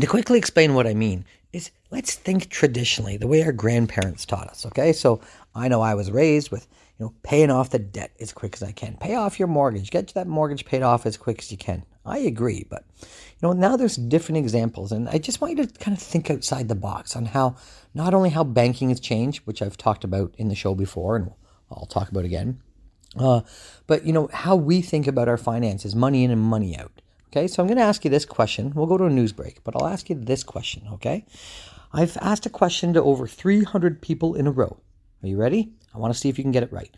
to 0.00 0.06
quickly 0.06 0.38
explain 0.38 0.74
what 0.74 0.86
I 0.86 0.94
mean 0.94 1.24
is 1.52 1.70
let's 1.90 2.14
think 2.14 2.48
traditionally, 2.48 3.16
the 3.16 3.26
way 3.26 3.42
our 3.42 3.52
grandparents 3.52 4.26
taught 4.26 4.48
us, 4.48 4.66
okay? 4.66 4.92
So, 4.92 5.20
I 5.54 5.68
know 5.68 5.80
I 5.80 5.94
was 5.94 6.10
raised 6.10 6.50
with, 6.50 6.66
you 6.98 7.06
know, 7.06 7.14
paying 7.22 7.50
off 7.50 7.70
the 7.70 7.78
debt 7.78 8.10
as 8.20 8.32
quick 8.32 8.54
as 8.54 8.62
I 8.62 8.72
can. 8.72 8.96
Pay 8.96 9.14
off 9.14 9.38
your 9.38 9.48
mortgage. 9.48 9.90
Get 9.90 10.08
that 10.14 10.26
mortgage 10.26 10.64
paid 10.64 10.82
off 10.82 11.06
as 11.06 11.16
quick 11.16 11.38
as 11.38 11.52
you 11.52 11.58
can. 11.58 11.84
I 12.04 12.18
agree, 12.18 12.66
but 12.68 12.84
you 13.00 13.06
know, 13.42 13.52
now 13.52 13.76
there's 13.76 13.96
different 13.96 14.38
examples 14.38 14.92
and 14.92 15.08
I 15.08 15.18
just 15.18 15.40
want 15.40 15.56
you 15.56 15.66
to 15.66 15.78
kind 15.78 15.96
of 15.96 16.02
think 16.02 16.30
outside 16.30 16.68
the 16.68 16.74
box 16.74 17.14
on 17.14 17.26
how 17.26 17.56
not 17.94 18.14
only 18.14 18.30
how 18.30 18.44
banking 18.44 18.88
has 18.88 18.98
changed, 18.98 19.42
which 19.46 19.62
I've 19.62 19.76
talked 19.76 20.04
about 20.04 20.34
in 20.38 20.48
the 20.48 20.54
show 20.54 20.74
before 20.74 21.16
and 21.16 21.32
I'll 21.70 21.86
talk 21.86 22.08
about 22.08 22.24
again, 22.24 22.62
uh, 23.20 23.42
but 23.86 24.04
you 24.04 24.12
know 24.12 24.28
how 24.32 24.56
we 24.56 24.82
think 24.82 25.06
about 25.06 25.28
our 25.28 25.36
finances, 25.36 25.94
money 25.94 26.24
in 26.24 26.30
and 26.30 26.40
money 26.40 26.76
out. 26.76 27.02
Okay, 27.28 27.46
so 27.46 27.62
I'm 27.62 27.66
going 27.66 27.78
to 27.78 27.84
ask 27.84 28.04
you 28.04 28.10
this 28.10 28.24
question. 28.24 28.72
We'll 28.74 28.86
go 28.86 28.96
to 28.96 29.04
a 29.04 29.10
news 29.10 29.32
break, 29.32 29.62
but 29.62 29.76
I'll 29.76 29.86
ask 29.86 30.08
you 30.08 30.16
this 30.16 30.42
question. 30.42 30.88
Okay, 30.94 31.26
I've 31.92 32.16
asked 32.20 32.46
a 32.46 32.50
question 32.50 32.92
to 32.94 33.02
over 33.02 33.26
300 33.26 34.00
people 34.00 34.34
in 34.34 34.46
a 34.46 34.50
row. 34.50 34.78
Are 35.22 35.28
you 35.28 35.36
ready? 35.36 35.72
I 35.94 35.98
want 35.98 36.12
to 36.14 36.18
see 36.18 36.28
if 36.28 36.38
you 36.38 36.44
can 36.44 36.52
get 36.52 36.62
it 36.62 36.72
right. 36.72 36.94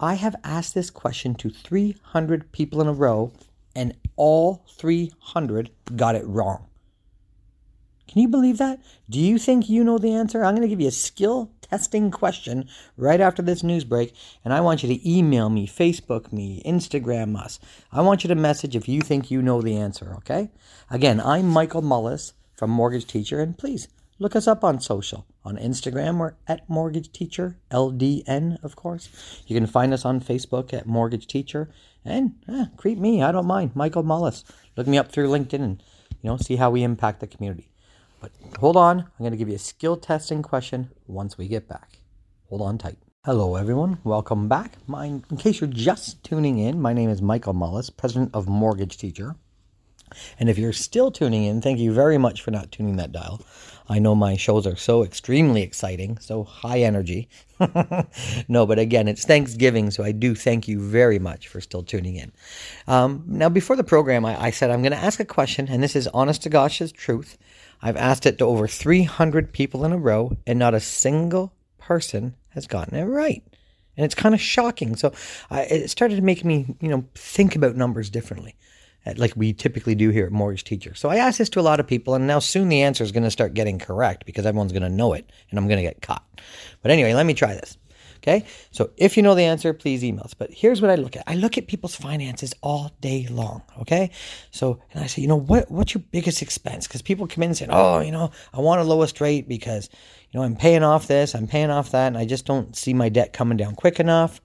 I 0.00 0.14
have 0.14 0.36
asked 0.44 0.74
this 0.74 0.90
question 0.90 1.34
to 1.36 1.50
300 1.50 2.52
people 2.52 2.80
in 2.80 2.86
a 2.86 2.92
row, 2.92 3.32
and 3.74 3.94
all 4.16 4.64
300 4.78 5.70
got 5.96 6.14
it 6.14 6.26
wrong. 6.26 6.66
Can 8.06 8.22
you 8.22 8.28
believe 8.28 8.58
that? 8.58 8.80
Do 9.10 9.18
you 9.18 9.38
think 9.38 9.68
you 9.68 9.82
know 9.82 9.98
the 9.98 10.12
answer? 10.12 10.44
I'm 10.44 10.54
going 10.54 10.62
to 10.62 10.68
give 10.68 10.80
you 10.80 10.88
a 10.88 10.92
skill 10.92 11.50
testing 11.64 12.10
question 12.10 12.68
right 12.96 13.20
after 13.20 13.42
this 13.42 13.62
news 13.62 13.84
break, 13.84 14.14
and 14.44 14.52
I 14.52 14.60
want 14.60 14.82
you 14.82 14.88
to 14.88 15.10
email 15.10 15.48
me, 15.48 15.66
Facebook 15.66 16.32
me, 16.32 16.62
Instagram 16.64 17.36
us. 17.36 17.58
I 17.90 18.02
want 18.02 18.22
you 18.22 18.28
to 18.28 18.34
message 18.34 18.76
if 18.76 18.88
you 18.88 19.00
think 19.00 19.30
you 19.30 19.40
know 19.40 19.62
the 19.62 19.76
answer, 19.76 20.14
okay? 20.18 20.50
Again, 20.90 21.20
I'm 21.20 21.48
Michael 21.48 21.82
Mullis 21.82 22.32
from 22.54 22.70
Mortgage 22.70 23.06
Teacher, 23.06 23.40
and 23.40 23.56
please 23.56 23.88
look 24.18 24.36
us 24.36 24.46
up 24.46 24.62
on 24.62 24.80
social. 24.80 25.26
On 25.44 25.56
Instagram, 25.56 26.18
we're 26.18 26.34
at 26.46 26.68
Mortgage 26.68 27.12
Teacher, 27.12 27.58
LDN, 27.70 28.62
of 28.62 28.76
course. 28.76 29.08
You 29.46 29.56
can 29.56 29.66
find 29.66 29.92
us 29.92 30.04
on 30.04 30.20
Facebook 30.20 30.72
at 30.72 30.86
Mortgage 30.86 31.26
Teacher, 31.26 31.70
and 32.04 32.34
eh, 32.48 32.66
creep 32.76 32.98
me, 32.98 33.22
I 33.22 33.32
don't 33.32 33.46
mind, 33.46 33.74
Michael 33.74 34.04
Mullis. 34.04 34.44
Look 34.76 34.86
me 34.86 34.98
up 34.98 35.10
through 35.10 35.28
LinkedIn 35.28 35.62
and 35.62 35.82
you 36.22 36.30
know 36.30 36.36
see 36.36 36.56
how 36.56 36.70
we 36.70 36.82
impact 36.82 37.20
the 37.20 37.26
community. 37.26 37.70
But 38.24 38.58
hold 38.58 38.78
on, 38.78 39.00
I'm 39.00 39.18
going 39.18 39.32
to 39.32 39.36
give 39.36 39.50
you 39.50 39.56
a 39.56 39.58
skill 39.58 39.98
testing 39.98 40.42
question 40.42 40.90
once 41.06 41.36
we 41.36 41.46
get 41.46 41.68
back. 41.68 41.98
Hold 42.48 42.62
on 42.62 42.78
tight. 42.78 42.96
Hello, 43.26 43.56
everyone. 43.56 43.98
Welcome 44.02 44.48
back. 44.48 44.72
My, 44.86 45.04
in 45.04 45.36
case 45.36 45.60
you're 45.60 45.68
just 45.68 46.24
tuning 46.24 46.58
in, 46.58 46.80
my 46.80 46.94
name 46.94 47.10
is 47.10 47.20
Michael 47.20 47.52
Mullis, 47.52 47.94
president 47.94 48.30
of 48.32 48.48
Mortgage 48.48 48.96
Teacher. 48.96 49.36
And 50.38 50.48
if 50.48 50.56
you're 50.56 50.72
still 50.72 51.10
tuning 51.10 51.44
in, 51.44 51.60
thank 51.60 51.78
you 51.78 51.92
very 51.92 52.16
much 52.16 52.40
for 52.40 52.50
not 52.50 52.72
tuning 52.72 52.96
that 52.96 53.12
dial. 53.12 53.42
I 53.90 53.98
know 53.98 54.14
my 54.14 54.36
shows 54.36 54.66
are 54.66 54.76
so 54.76 55.02
extremely 55.02 55.60
exciting, 55.60 56.16
so 56.16 56.44
high 56.44 56.80
energy. 56.80 57.28
no, 58.48 58.64
but 58.64 58.78
again, 58.78 59.06
it's 59.06 59.26
Thanksgiving, 59.26 59.90
so 59.90 60.02
I 60.02 60.12
do 60.12 60.34
thank 60.34 60.66
you 60.66 60.80
very 60.80 61.18
much 61.18 61.48
for 61.48 61.60
still 61.60 61.82
tuning 61.82 62.16
in. 62.16 62.32
Um, 62.86 63.24
now, 63.26 63.50
before 63.50 63.76
the 63.76 63.84
program, 63.84 64.24
I, 64.24 64.44
I 64.44 64.50
said 64.50 64.70
I'm 64.70 64.80
going 64.80 64.92
to 64.92 64.98
ask 64.98 65.20
a 65.20 65.26
question, 65.26 65.68
and 65.68 65.82
this 65.82 65.94
is 65.94 66.08
honest 66.08 66.42
to 66.44 66.48
gosh's 66.48 66.90
truth. 66.90 67.36
I've 67.82 67.96
asked 67.96 68.26
it 68.26 68.38
to 68.38 68.44
over 68.44 68.66
300 68.66 69.52
people 69.52 69.84
in 69.84 69.92
a 69.92 69.98
row, 69.98 70.36
and 70.46 70.58
not 70.58 70.74
a 70.74 70.80
single 70.80 71.52
person 71.78 72.34
has 72.50 72.66
gotten 72.66 72.96
it 72.96 73.04
right. 73.04 73.42
And 73.96 74.04
it's 74.04 74.14
kind 74.14 74.34
of 74.34 74.40
shocking. 74.40 74.96
So 74.96 75.12
it 75.50 75.90
started 75.90 76.16
to 76.16 76.22
make 76.22 76.44
me, 76.44 76.74
you 76.80 76.88
know, 76.88 77.04
think 77.14 77.54
about 77.54 77.76
numbers 77.76 78.10
differently. 78.10 78.56
Eh, 79.06 79.14
like 79.16 79.34
we 79.36 79.52
typically 79.52 79.94
do 79.94 80.10
here 80.10 80.26
at 80.26 80.32
Mortgage 80.32 80.64
Teacher. 80.64 80.94
So 80.94 81.08
I 81.08 81.16
asked 81.16 81.38
this 81.38 81.50
to 81.50 81.60
a 81.60 81.62
lot 81.62 81.80
of 81.80 81.86
people, 81.86 82.14
and 82.14 82.26
now 82.26 82.38
soon 82.38 82.68
the 82.68 82.82
answer 82.82 83.04
is 83.04 83.12
going 83.12 83.24
to 83.24 83.30
start 83.30 83.54
getting 83.54 83.78
correct 83.78 84.24
because 84.26 84.46
everyone's 84.46 84.72
going 84.72 84.82
to 84.82 84.88
know 84.88 85.12
it, 85.12 85.30
and 85.50 85.58
I'm 85.58 85.68
going 85.68 85.78
to 85.78 85.82
get 85.82 86.02
caught. 86.02 86.24
But 86.82 86.90
anyway, 86.90 87.14
let 87.14 87.26
me 87.26 87.34
try 87.34 87.54
this. 87.54 87.76
Okay. 88.24 88.46
So 88.70 88.90
if 88.96 89.18
you 89.18 89.22
know 89.22 89.34
the 89.34 89.42
answer, 89.42 89.74
please 89.74 90.02
email 90.02 90.24
us. 90.24 90.32
But 90.32 90.50
here's 90.50 90.80
what 90.80 90.90
I 90.90 90.94
look 90.94 91.14
at. 91.14 91.24
I 91.26 91.34
look 91.34 91.58
at 91.58 91.66
people's 91.66 91.94
finances 91.94 92.54
all 92.62 92.90
day 93.02 93.26
long. 93.30 93.60
Okay. 93.82 94.10
So, 94.50 94.80
and 94.92 95.04
I 95.04 95.08
say, 95.08 95.20
you 95.20 95.28
know, 95.28 95.36
what, 95.36 95.70
what's 95.70 95.92
your 95.92 96.02
biggest 96.10 96.40
expense? 96.40 96.88
Cause 96.88 97.02
people 97.02 97.26
come 97.26 97.42
in 97.42 97.50
and 97.50 97.56
say, 97.56 97.66
oh, 97.68 98.00
you 98.00 98.10
know, 98.10 98.30
I 98.54 98.60
want 98.60 98.80
a 98.80 98.84
lowest 98.84 99.20
rate 99.20 99.46
because, 99.46 99.90
you 100.30 100.40
know, 100.40 100.44
I'm 100.44 100.56
paying 100.56 100.82
off 100.82 101.06
this, 101.06 101.34
I'm 101.34 101.46
paying 101.46 101.70
off 101.70 101.90
that, 101.90 102.06
and 102.06 102.16
I 102.16 102.24
just 102.24 102.46
don't 102.46 102.74
see 102.74 102.94
my 102.94 103.10
debt 103.10 103.34
coming 103.34 103.58
down 103.58 103.74
quick 103.74 104.00
enough. 104.00 104.40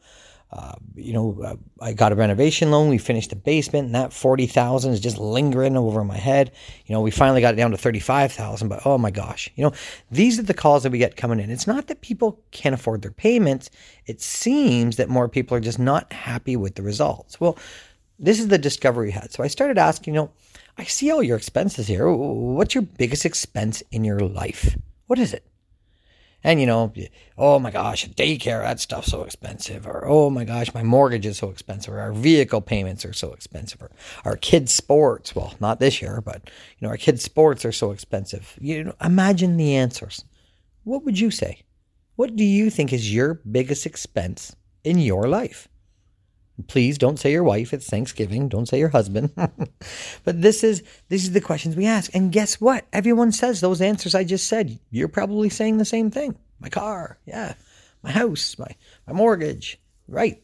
Uh, 0.52 0.74
you 0.96 1.14
know, 1.14 1.40
uh, 1.44 1.56
I 1.80 1.94
got 1.94 2.12
a 2.12 2.16
renovation 2.16 2.72
loan. 2.72 2.90
We 2.90 2.98
finished 2.98 3.30
the 3.30 3.36
basement, 3.36 3.86
and 3.86 3.96
that 3.96 4.12
forty 4.12 4.48
thousand 4.48 4.94
is 4.94 5.00
just 5.00 5.20
lingering 5.20 5.78
over 5.78 6.04
my 6.04 6.18
head. 6.18 6.52
You 6.88 6.94
know, 6.94 7.02
we 7.02 7.12
finally 7.12 7.40
got 7.40 7.54
it 7.54 7.58
down 7.58 7.70
to 7.70 7.78
thirty-five 7.78 8.32
thousand, 8.32 8.68
but 8.68 8.82
oh 8.84 8.98
my 8.98 9.12
gosh, 9.12 9.52
you 9.56 9.64
know, 9.64 9.74
these 10.10 10.40
are 10.40 10.44
the 10.44 10.56
calls 10.56 10.84
that 10.84 10.92
we 10.92 10.98
get 10.98 11.16
coming 11.16 11.40
in. 11.40 11.52
It's 11.52 11.68
not 11.68 11.86
that 11.88 12.02
people 12.02 12.42
can't 12.50 12.74
afford 12.74 13.04
their 13.04 13.12
payments. 13.12 13.70
It 14.08 14.22
seems 14.22 14.96
that 14.96 15.08
more 15.08 15.30
people 15.30 15.56
are 15.56 15.62
just 15.62 15.78
not 15.80 16.12
happy 16.12 16.56
with 16.56 16.74
the 16.74 16.82
results. 16.82 17.40
Well, 17.40 17.56
this 18.18 18.40
is 18.40 18.48
the 18.48 18.58
discovery 18.58 19.08
we 19.08 19.12
had. 19.12 19.32
So 19.32 19.44
I 19.44 19.48
started 19.48 19.78
asking, 19.78 20.16
you 20.16 20.22
know, 20.22 20.32
I 20.80 20.86
see 20.86 21.12
all 21.12 21.22
your 21.22 21.38
expenses 21.38 21.88
here. 21.88 22.12
What's 22.12 22.74
your 22.74 22.82
biggest 22.82 23.26
expense 23.26 23.84
in 23.92 24.04
your 24.04 24.20
life? 24.20 24.76
What 25.06 25.20
is 25.20 25.34
it? 25.34 25.46
And 26.44 26.60
you 26.62 26.66
know, 26.66 26.94
oh 27.38 27.60
my 27.60 27.70
gosh, 27.72 28.08
daycare, 28.10 28.62
that 28.62 28.80
stuff's 28.80 29.12
so 29.12 29.24
expensive. 29.24 29.86
Or 29.86 30.06
oh 30.08 30.30
my 30.30 30.46
gosh, 30.46 30.74
my 30.74 30.84
mortgage 30.84 31.26
is 31.26 31.38
so 31.38 31.50
expensive. 31.50 31.94
Or 31.94 32.00
our 32.00 32.14
vehicle 32.14 32.62
payments 32.62 33.04
are 33.06 33.14
so 33.14 33.34
expensive. 33.34 33.82
Or 33.82 33.92
our 34.24 34.38
kids' 34.38 34.74
sports, 34.74 35.36
well, 35.36 35.54
not 35.60 35.80
this 35.80 36.02
year, 36.02 36.22
but 36.22 36.50
you 36.78 36.86
know, 36.86 36.90
our 36.90 36.98
kids' 36.98 37.24
sports 37.24 37.66
are 37.66 37.72
so 37.72 37.92
expensive. 37.92 38.58
You 38.62 38.86
know, 38.86 38.96
imagine 39.02 39.58
the 39.58 39.76
answers. 39.76 40.24
What 40.84 41.04
would 41.04 41.20
you 41.20 41.32
say? 41.32 41.64
What 42.16 42.36
do 42.36 42.44
you 42.44 42.70
think 42.70 42.94
is 42.94 43.14
your 43.14 43.36
biggest 43.50 43.86
expense 43.86 44.56
in 44.84 44.98
your 44.98 45.28
life? 45.28 45.68
Please 46.68 46.98
don't 46.98 47.20
say 47.20 47.32
your 47.32 47.44
wife. 47.44 47.74
It's 47.74 47.90
Thanksgiving. 47.90 48.50
Don't 48.50 48.68
say 48.68 48.80
your 48.80 48.90
husband. 48.90 49.32
but 49.36 50.42
this 50.42 50.64
is 50.64 50.84
these 51.08 51.28
are 51.28 51.32
the 51.32 51.42
questions 51.42 51.76
we 51.76 51.86
ask. 51.86 52.14
And 52.14 52.32
guess 52.32 52.60
what? 52.60 52.86
Everyone 52.92 53.32
says 53.32 53.62
those 53.62 53.82
answers 53.82 54.16
I 54.16 54.24
just 54.24 54.48
said. 54.48 54.80
You're 54.92 55.08
probably 55.08 55.50
saying 55.50 55.78
the 55.78 55.86
same 55.86 56.12
thing. 56.12 56.36
My 56.60 56.70
car, 56.70 57.18
yeah. 57.26 57.54
My 58.04 58.12
house, 58.12 58.58
my 58.58 58.76
my 59.08 59.14
mortgage. 59.14 59.80
Right. 60.08 60.42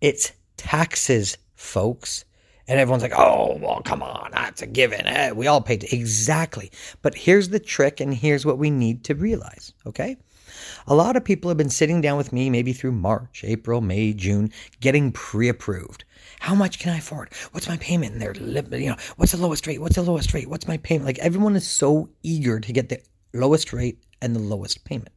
It's 0.00 0.32
taxes, 0.56 1.38
folks. 1.54 2.24
And 2.68 2.80
everyone's 2.80 3.02
like, 3.02 3.16
oh, 3.16 3.58
well, 3.60 3.80
come 3.80 4.02
on, 4.02 4.30
that's 4.32 4.60
a 4.60 4.66
given. 4.66 5.06
Eh, 5.06 5.30
we 5.30 5.46
all 5.46 5.60
pay. 5.60 5.74
Exactly. 5.74 6.72
But 7.00 7.14
here's 7.14 7.50
the 7.50 7.60
trick, 7.60 8.00
and 8.00 8.12
here's 8.12 8.44
what 8.44 8.58
we 8.58 8.70
need 8.70 9.04
to 9.04 9.14
realize, 9.14 9.72
okay? 9.86 10.16
A 10.86 10.94
lot 10.94 11.16
of 11.16 11.24
people 11.24 11.48
have 11.48 11.58
been 11.58 11.70
sitting 11.70 12.00
down 12.00 12.16
with 12.16 12.32
me 12.32 12.50
maybe 12.50 12.72
through 12.72 12.92
March, 12.92 13.42
April, 13.46 13.80
May, 13.80 14.12
June, 14.12 14.50
getting 14.80 15.12
pre-approved. 15.12 16.04
How 16.40 16.54
much 16.54 16.78
can 16.78 16.92
I 16.92 16.98
afford? 16.98 17.32
What's 17.52 17.68
my 17.68 17.76
payment? 17.78 18.12
And 18.12 18.22
they're, 18.22 18.78
you 18.78 18.90
know, 18.90 18.96
what's 19.16 19.32
the 19.32 19.38
lowest 19.38 19.66
rate? 19.66 19.80
What's 19.80 19.96
the 19.96 20.02
lowest 20.02 20.32
rate? 20.34 20.48
What's 20.48 20.68
my 20.68 20.76
payment? 20.78 21.06
Like 21.06 21.18
everyone 21.18 21.56
is 21.56 21.66
so 21.66 22.10
eager 22.22 22.60
to 22.60 22.72
get 22.72 22.88
the 22.88 23.00
lowest 23.32 23.72
rate 23.72 24.02
and 24.20 24.34
the 24.34 24.40
lowest 24.40 24.84
payment. 24.84 25.10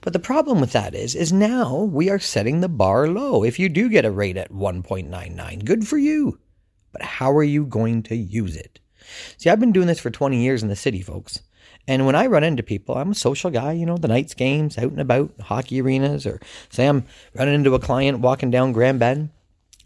But 0.00 0.12
the 0.12 0.18
problem 0.18 0.60
with 0.60 0.72
that 0.72 0.94
is, 0.94 1.14
is 1.14 1.32
now 1.32 1.76
we 1.76 2.10
are 2.10 2.18
setting 2.18 2.60
the 2.60 2.68
bar 2.68 3.08
low. 3.08 3.44
If 3.44 3.58
you 3.58 3.68
do 3.68 3.88
get 3.88 4.04
a 4.04 4.10
rate 4.10 4.36
at 4.36 4.50
1.99, 4.50 5.64
good 5.64 5.86
for 5.86 5.98
you. 5.98 6.38
But 6.92 7.02
how 7.02 7.32
are 7.32 7.44
you 7.44 7.64
going 7.64 8.02
to 8.04 8.16
use 8.16 8.56
it? 8.56 8.80
See, 9.36 9.48
I've 9.48 9.60
been 9.60 9.72
doing 9.72 9.86
this 9.86 10.00
for 10.00 10.10
20 10.10 10.42
years 10.42 10.62
in 10.62 10.68
the 10.68 10.76
city, 10.76 11.00
folks. 11.00 11.40
And 11.88 12.06
when 12.06 12.14
I 12.14 12.26
run 12.26 12.44
into 12.44 12.62
people, 12.62 12.96
I'm 12.96 13.10
a 13.10 13.14
social 13.14 13.50
guy, 13.50 13.72
you 13.72 13.86
know, 13.86 13.96
the 13.96 14.08
Knights 14.08 14.34
games, 14.34 14.78
out 14.78 14.92
and 14.92 15.00
about, 15.00 15.32
hockey 15.40 15.80
arenas, 15.80 16.26
or 16.26 16.40
say 16.70 16.86
I'm 16.86 17.04
running 17.34 17.54
into 17.54 17.74
a 17.74 17.80
client 17.80 18.20
walking 18.20 18.50
down 18.50 18.72
Grand 18.72 19.00
Bend 19.00 19.30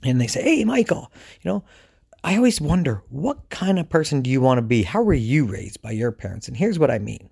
and 0.02 0.20
they 0.20 0.26
say, 0.26 0.42
Hey, 0.42 0.64
Michael, 0.64 1.10
you 1.40 1.50
know, 1.50 1.64
I 2.22 2.36
always 2.36 2.60
wonder 2.60 3.02
what 3.08 3.48
kind 3.50 3.78
of 3.78 3.88
person 3.88 4.20
do 4.20 4.30
you 4.30 4.40
want 4.40 4.58
to 4.58 4.62
be? 4.62 4.82
How 4.82 5.02
were 5.02 5.14
you 5.14 5.46
raised 5.46 5.80
by 5.80 5.92
your 5.92 6.12
parents? 6.12 6.48
And 6.48 6.56
here's 6.56 6.78
what 6.78 6.90
I 6.90 6.98
mean. 6.98 7.30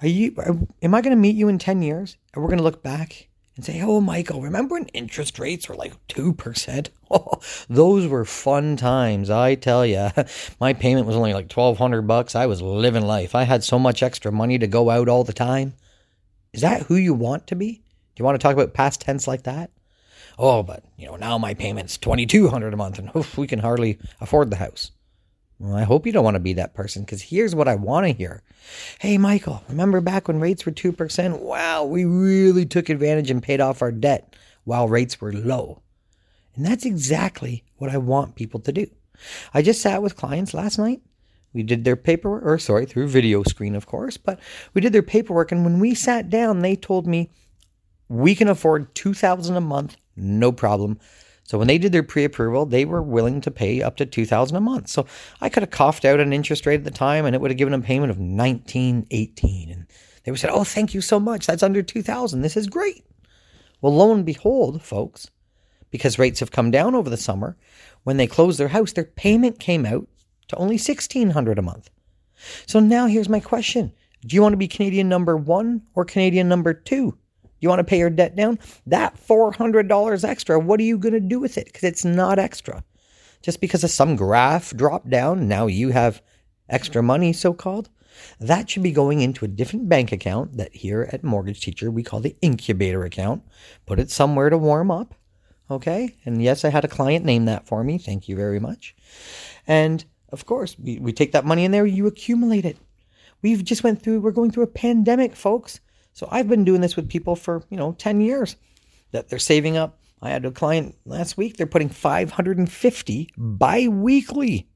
Are 0.00 0.08
you, 0.08 0.34
am 0.82 0.94
I 0.94 1.00
going 1.00 1.14
to 1.14 1.20
meet 1.20 1.36
you 1.36 1.48
in 1.48 1.58
10 1.58 1.82
years 1.82 2.16
and 2.32 2.42
we're 2.42 2.48
going 2.48 2.58
to 2.58 2.64
look 2.64 2.82
back 2.82 3.28
and 3.56 3.64
say, 3.64 3.82
Oh, 3.82 4.00
Michael, 4.00 4.40
remember 4.40 4.74
when 4.74 4.86
interest 4.88 5.38
rates 5.38 5.68
were 5.68 5.74
like 5.74 5.92
2%? 6.08 6.88
Oh, 7.10 7.40
those 7.68 8.06
were 8.06 8.24
fun 8.24 8.76
times. 8.76 9.30
I 9.30 9.54
tell 9.54 9.84
you, 9.84 10.10
my 10.60 10.72
payment 10.72 11.06
was 11.06 11.16
only 11.16 11.34
like 11.34 11.52
1200 11.52 12.02
bucks. 12.02 12.34
I 12.34 12.46
was 12.46 12.62
living 12.62 13.06
life. 13.06 13.34
I 13.34 13.44
had 13.44 13.62
so 13.64 13.78
much 13.78 14.02
extra 14.02 14.32
money 14.32 14.58
to 14.58 14.66
go 14.66 14.90
out 14.90 15.08
all 15.08 15.24
the 15.24 15.32
time. 15.32 15.74
Is 16.52 16.60
that 16.62 16.82
who 16.82 16.96
you 16.96 17.14
want 17.14 17.46
to 17.48 17.56
be? 17.56 17.72
Do 17.72 18.20
you 18.20 18.24
want 18.24 18.38
to 18.38 18.42
talk 18.42 18.52
about 18.54 18.74
past 18.74 19.00
tense 19.00 19.26
like 19.26 19.44
that? 19.44 19.70
Oh, 20.38 20.62
but 20.62 20.84
you 20.96 21.06
know, 21.06 21.16
now 21.16 21.38
my 21.38 21.54
payment's 21.54 21.96
2200 21.98 22.72
a 22.72 22.76
month 22.76 22.98
and 22.98 23.10
oof, 23.16 23.36
we 23.38 23.46
can 23.46 23.58
hardly 23.58 23.98
afford 24.20 24.50
the 24.50 24.56
house. 24.56 24.90
Well, 25.62 25.76
I 25.76 25.84
hope 25.84 26.06
you 26.06 26.12
don't 26.12 26.24
want 26.24 26.34
to 26.34 26.40
be 26.40 26.54
that 26.54 26.74
person 26.74 27.04
because 27.04 27.22
here's 27.22 27.54
what 27.54 27.68
I 27.68 27.76
want 27.76 28.04
to 28.04 28.12
hear. 28.12 28.42
Hey, 28.98 29.16
Michael, 29.16 29.62
remember 29.68 30.00
back 30.00 30.26
when 30.26 30.40
rates 30.40 30.66
were 30.66 30.72
2%? 30.72 31.38
Wow, 31.38 31.84
we 31.84 32.04
really 32.04 32.66
took 32.66 32.88
advantage 32.88 33.30
and 33.30 33.40
paid 33.40 33.60
off 33.60 33.80
our 33.80 33.92
debt 33.92 34.34
while 34.64 34.88
rates 34.88 35.20
were 35.20 35.32
low. 35.32 35.80
And 36.56 36.66
that's 36.66 36.84
exactly 36.84 37.62
what 37.76 37.90
I 37.90 37.98
want 37.98 38.34
people 38.34 38.58
to 38.58 38.72
do. 38.72 38.88
I 39.54 39.62
just 39.62 39.80
sat 39.80 40.02
with 40.02 40.16
clients 40.16 40.52
last 40.52 40.78
night. 40.80 41.00
We 41.52 41.62
did 41.62 41.84
their 41.84 41.94
paperwork, 41.94 42.44
or 42.44 42.58
sorry, 42.58 42.84
through 42.84 43.06
video 43.06 43.44
screen, 43.44 43.76
of 43.76 43.86
course, 43.86 44.16
but 44.16 44.40
we 44.74 44.80
did 44.80 44.92
their 44.92 45.00
paperwork. 45.00 45.52
And 45.52 45.64
when 45.64 45.78
we 45.78 45.94
sat 45.94 46.28
down, 46.28 46.62
they 46.62 46.74
told 46.74 47.06
me 47.06 47.30
we 48.08 48.34
can 48.34 48.48
afford 48.48 48.92
2000 48.96 49.54
a 49.54 49.60
month, 49.60 49.96
no 50.16 50.50
problem. 50.50 50.98
So 51.44 51.58
when 51.58 51.68
they 51.68 51.78
did 51.78 51.92
their 51.92 52.02
pre-approval, 52.02 52.66
they 52.66 52.84
were 52.84 53.02
willing 53.02 53.40
to 53.42 53.50
pay 53.50 53.82
up 53.82 53.96
to 53.96 54.06
2000 54.06 54.56
a 54.56 54.60
month. 54.60 54.88
So 54.88 55.06
I 55.40 55.48
could 55.48 55.62
have 55.62 55.70
coughed 55.70 56.04
out 56.04 56.20
an 56.20 56.32
interest 56.32 56.66
rate 56.66 56.80
at 56.80 56.84
the 56.84 56.90
time 56.90 57.24
and 57.24 57.34
it 57.34 57.40
would 57.40 57.50
have 57.50 57.58
given 57.58 57.72
them 57.72 57.82
a 57.82 57.84
payment 57.84 58.10
of 58.10 58.18
1918 58.18 59.70
and 59.70 59.86
they 60.24 60.30
would 60.30 60.38
have 60.38 60.50
said, 60.50 60.56
"Oh, 60.56 60.64
thank 60.64 60.94
you 60.94 61.00
so 61.00 61.18
much. 61.18 61.46
That's 61.46 61.62
under 61.64 61.82
2000. 61.82 62.42
This 62.42 62.56
is 62.56 62.68
great." 62.68 63.04
Well, 63.80 63.94
lo 63.94 64.14
and 64.14 64.24
behold, 64.24 64.82
folks, 64.82 65.28
because 65.90 66.18
rates 66.18 66.40
have 66.40 66.52
come 66.52 66.70
down 66.70 66.94
over 66.94 67.10
the 67.10 67.16
summer, 67.16 67.56
when 68.04 68.16
they 68.16 68.28
closed 68.28 68.58
their 68.58 68.68
house, 68.68 68.92
their 68.92 69.04
payment 69.04 69.58
came 69.58 69.84
out 69.84 70.06
to 70.48 70.56
only 70.56 70.78
1600 70.78 71.58
a 71.58 71.62
month. 71.62 71.90
So 72.66 72.78
now 72.78 73.06
here's 73.06 73.28
my 73.28 73.40
question. 73.40 73.92
Do 74.24 74.36
you 74.36 74.42
want 74.42 74.52
to 74.52 74.58
be 74.58 74.68
Canadian 74.68 75.08
number 75.08 75.36
1 75.36 75.82
or 75.94 76.04
Canadian 76.04 76.48
number 76.48 76.72
2? 76.72 77.16
You 77.62 77.68
want 77.68 77.78
to 77.78 77.84
pay 77.84 77.98
your 77.98 78.10
debt 78.10 78.34
down? 78.34 78.58
That 78.86 79.16
$400 79.16 80.24
extra, 80.24 80.58
what 80.58 80.80
are 80.80 80.82
you 80.82 80.98
going 80.98 81.14
to 81.14 81.20
do 81.20 81.38
with 81.38 81.56
it? 81.56 81.66
Because 81.66 81.84
it's 81.84 82.04
not 82.04 82.40
extra. 82.40 82.82
Just 83.40 83.60
because 83.60 83.84
of 83.84 83.90
some 83.90 84.16
graph 84.16 84.76
dropped 84.76 85.08
down, 85.08 85.46
now 85.46 85.68
you 85.68 85.90
have 85.90 86.20
extra 86.68 87.02
money, 87.02 87.32
so 87.32 87.54
called. 87.54 87.88
That 88.40 88.68
should 88.68 88.82
be 88.82 88.90
going 88.90 89.20
into 89.20 89.44
a 89.44 89.48
different 89.48 89.88
bank 89.88 90.10
account 90.10 90.56
that 90.56 90.74
here 90.74 91.08
at 91.12 91.22
Mortgage 91.22 91.60
Teacher 91.60 91.90
we 91.90 92.02
call 92.02 92.20
the 92.20 92.36
incubator 92.42 93.04
account. 93.04 93.44
Put 93.86 94.00
it 94.00 94.10
somewhere 94.10 94.50
to 94.50 94.58
warm 94.58 94.90
up. 94.90 95.14
Okay. 95.70 96.16
And 96.24 96.42
yes, 96.42 96.64
I 96.64 96.70
had 96.70 96.84
a 96.84 96.88
client 96.88 97.24
name 97.24 97.44
that 97.44 97.66
for 97.68 97.84
me. 97.84 97.96
Thank 97.96 98.28
you 98.28 98.34
very 98.34 98.58
much. 98.58 98.94
And 99.68 100.04
of 100.30 100.46
course, 100.46 100.76
we, 100.78 100.98
we 100.98 101.12
take 101.12 101.30
that 101.32 101.44
money 101.44 101.64
in 101.64 101.70
there, 101.70 101.86
you 101.86 102.08
accumulate 102.08 102.64
it. 102.64 102.76
We've 103.40 103.64
just 103.64 103.84
went 103.84 104.02
through, 104.02 104.20
we're 104.20 104.32
going 104.32 104.50
through 104.50 104.64
a 104.64 104.68
pandemic, 104.68 105.36
folks. 105.36 105.80
So 106.12 106.28
I've 106.30 106.48
been 106.48 106.64
doing 106.64 106.80
this 106.80 106.96
with 106.96 107.08
people 107.08 107.36
for, 107.36 107.62
you 107.70 107.76
know, 107.76 107.92
10 107.92 108.20
years 108.20 108.56
that 109.12 109.28
they're 109.28 109.38
saving 109.38 109.76
up. 109.76 109.98
I 110.20 110.30
had 110.30 110.44
a 110.44 110.50
client 110.52 110.96
last 111.04 111.36
week, 111.36 111.56
they're 111.56 111.66
putting 111.66 111.88
550 111.88 113.30
bi-weekly 113.36 114.68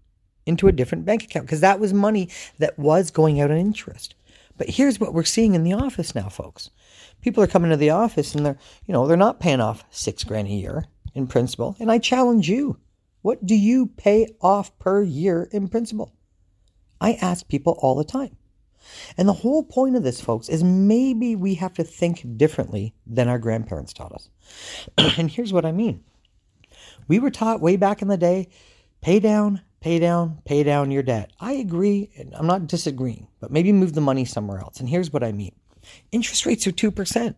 into 0.44 0.68
a 0.68 0.72
different 0.72 1.04
bank 1.04 1.24
account 1.24 1.46
because 1.46 1.60
that 1.60 1.78
was 1.78 1.92
money 1.92 2.28
that 2.58 2.78
was 2.78 3.10
going 3.10 3.40
out 3.40 3.50
on 3.50 3.56
interest. 3.56 4.14
But 4.56 4.70
here's 4.70 4.98
what 4.98 5.12
we're 5.12 5.24
seeing 5.24 5.54
in 5.54 5.64
the 5.64 5.74
office 5.74 6.14
now, 6.14 6.28
folks. 6.28 6.70
People 7.20 7.42
are 7.42 7.48
coming 7.48 7.70
to 7.70 7.76
the 7.76 7.90
office 7.90 8.34
and 8.34 8.46
they're, 8.46 8.58
you 8.86 8.92
know, 8.92 9.06
they're 9.06 9.16
not 9.16 9.40
paying 9.40 9.60
off 9.60 9.84
six 9.90 10.24
grand 10.24 10.48
a 10.48 10.52
year 10.52 10.86
in 11.14 11.26
principal. 11.26 11.76
And 11.78 11.90
I 11.90 11.98
challenge 11.98 12.48
you, 12.48 12.78
what 13.22 13.44
do 13.44 13.54
you 13.54 13.86
pay 13.86 14.28
off 14.40 14.76
per 14.78 15.02
year 15.02 15.48
in 15.52 15.68
principal? 15.68 16.12
I 17.00 17.14
ask 17.14 17.46
people 17.48 17.78
all 17.80 17.94
the 17.94 18.04
time. 18.04 18.36
And 19.16 19.28
the 19.28 19.32
whole 19.32 19.62
point 19.62 19.96
of 19.96 20.02
this, 20.02 20.20
folks, 20.20 20.48
is 20.48 20.62
maybe 20.62 21.36
we 21.36 21.54
have 21.54 21.74
to 21.74 21.84
think 21.84 22.36
differently 22.36 22.94
than 23.06 23.28
our 23.28 23.38
grandparents 23.38 23.92
taught 23.92 24.12
us. 24.12 24.28
and 25.18 25.30
here's 25.30 25.52
what 25.52 25.64
I 25.64 25.72
mean. 25.72 26.04
We 27.08 27.18
were 27.18 27.30
taught 27.30 27.60
way 27.60 27.76
back 27.76 28.02
in 28.02 28.08
the 28.08 28.16
day 28.16 28.48
pay 29.00 29.20
down, 29.20 29.60
pay 29.80 29.98
down, 29.98 30.40
pay 30.44 30.62
down 30.64 30.90
your 30.90 31.02
debt. 31.02 31.30
I 31.38 31.52
agree. 31.52 32.10
And 32.16 32.34
I'm 32.34 32.46
not 32.46 32.66
disagreeing, 32.66 33.28
but 33.40 33.52
maybe 33.52 33.70
move 33.72 33.92
the 33.92 34.00
money 34.00 34.24
somewhere 34.24 34.58
else. 34.58 34.80
And 34.80 34.88
here's 34.88 35.12
what 35.12 35.22
I 35.22 35.32
mean 35.32 35.54
interest 36.10 36.46
rates 36.46 36.66
are 36.66 36.72
2%. 36.72 37.34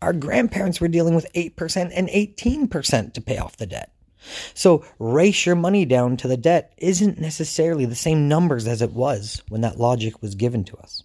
Our 0.00 0.12
grandparents 0.12 0.80
were 0.80 0.88
dealing 0.88 1.14
with 1.14 1.32
8% 1.32 1.90
and 1.94 2.08
18% 2.08 3.14
to 3.14 3.20
pay 3.20 3.38
off 3.38 3.56
the 3.56 3.66
debt. 3.66 3.92
So 4.54 4.84
race 4.98 5.46
your 5.46 5.56
money 5.56 5.84
down 5.84 6.16
to 6.18 6.28
the 6.28 6.36
debt 6.36 6.72
isn't 6.78 7.20
necessarily 7.20 7.86
the 7.86 7.94
same 7.94 8.28
numbers 8.28 8.66
as 8.66 8.82
it 8.82 8.92
was 8.92 9.42
when 9.48 9.60
that 9.62 9.78
logic 9.78 10.20
was 10.22 10.34
given 10.34 10.64
to 10.64 10.76
us. 10.78 11.02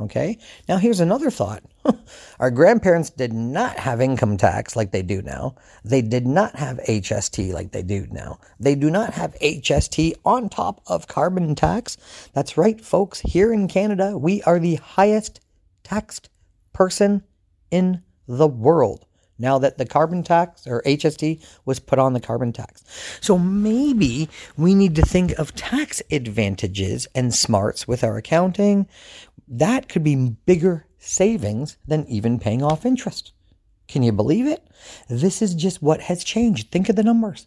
Okay? 0.00 0.38
Now 0.66 0.78
here's 0.78 1.00
another 1.00 1.30
thought. 1.30 1.62
Our 2.40 2.50
grandparents 2.50 3.10
did 3.10 3.32
not 3.34 3.76
have 3.76 4.00
income 4.00 4.38
tax 4.38 4.74
like 4.74 4.92
they 4.92 5.02
do 5.02 5.20
now. 5.20 5.56
They 5.84 6.00
did 6.00 6.26
not 6.26 6.56
have 6.56 6.80
HST 6.88 7.52
like 7.52 7.72
they 7.72 7.82
do 7.82 8.06
now. 8.10 8.38
They 8.58 8.74
do 8.74 8.90
not 8.90 9.12
have 9.14 9.34
HST 9.40 10.14
on 10.24 10.48
top 10.48 10.80
of 10.86 11.06
carbon 11.06 11.54
tax. 11.54 11.98
That's 12.32 12.56
right, 12.56 12.80
folks. 12.80 13.20
Here 13.20 13.52
in 13.52 13.68
Canada, 13.68 14.16
we 14.16 14.42
are 14.42 14.58
the 14.58 14.76
highest 14.76 15.40
taxed 15.82 16.30
person 16.72 17.22
in 17.70 18.02
the 18.26 18.48
world 18.48 19.04
now 19.40 19.58
that 19.58 19.78
the 19.78 19.86
carbon 19.86 20.22
tax 20.22 20.66
or 20.66 20.82
HST 20.82 21.44
was 21.64 21.80
put 21.80 21.98
on 21.98 22.12
the 22.12 22.20
carbon 22.20 22.52
tax. 22.52 22.84
So 23.20 23.38
maybe 23.38 24.28
we 24.56 24.74
need 24.74 24.94
to 24.96 25.02
think 25.02 25.32
of 25.32 25.54
tax 25.54 26.02
advantages 26.10 27.08
and 27.14 27.34
smarts 27.34 27.88
with 27.88 28.04
our 28.04 28.16
accounting. 28.16 28.86
That 29.48 29.88
could 29.88 30.04
be 30.04 30.36
bigger 30.46 30.86
savings 30.98 31.76
than 31.86 32.06
even 32.06 32.38
paying 32.38 32.62
off 32.62 32.86
interest. 32.86 33.32
Can 33.88 34.02
you 34.02 34.12
believe 34.12 34.46
it? 34.46 34.64
This 35.08 35.42
is 35.42 35.54
just 35.54 35.82
what 35.82 36.02
has 36.02 36.22
changed. 36.22 36.70
Think 36.70 36.88
of 36.88 36.96
the 36.96 37.02
numbers. 37.02 37.46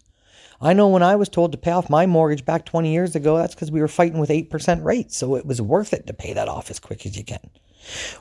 I 0.60 0.74
know 0.74 0.88
when 0.88 1.04
I 1.04 1.16
was 1.16 1.30
told 1.30 1.52
to 1.52 1.58
pay 1.58 1.72
off 1.72 1.90
my 1.90 2.06
mortgage 2.06 2.46
back 2.46 2.66
20 2.66 2.92
years 2.92 3.16
ago, 3.16 3.38
that's 3.38 3.54
because 3.54 3.72
we 3.72 3.82
were 3.82 3.88
fighting 3.88 4.20
with 4.20 4.30
8% 4.30 4.84
rates. 4.84 5.18
So 5.18 5.36
it 5.36 5.46
was 5.46 5.62
worth 5.62 5.94
it 5.94 6.08
to 6.08 6.14
pay 6.14 6.34
that 6.34 6.48
off 6.48 6.70
as 6.70 6.80
quick 6.80 7.06
as 7.06 7.18
you 7.18 7.24
can. 7.24 7.50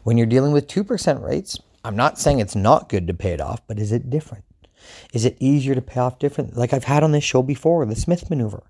When 0.02 0.16
you're 0.16 0.26
dealing 0.26 0.52
with 0.52 0.66
2% 0.66 1.22
rates, 1.22 1.60
I'm 1.84 1.96
not 1.96 2.18
saying 2.18 2.38
it's 2.38 2.56
not 2.56 2.88
good 2.88 3.06
to 3.08 3.14
pay 3.14 3.32
it 3.32 3.40
off, 3.40 3.66
but 3.66 3.78
is 3.78 3.92
it 3.92 4.10
different? 4.10 4.44
Is 5.12 5.24
it 5.24 5.36
easier 5.40 5.74
to 5.74 5.82
pay 5.82 6.00
off 6.00 6.18
different? 6.18 6.56
Like 6.56 6.72
I've 6.72 6.84
had 6.84 7.02
on 7.02 7.12
this 7.12 7.24
show 7.24 7.42
before, 7.42 7.84
the 7.86 7.96
Smith 7.96 8.30
maneuver. 8.30 8.64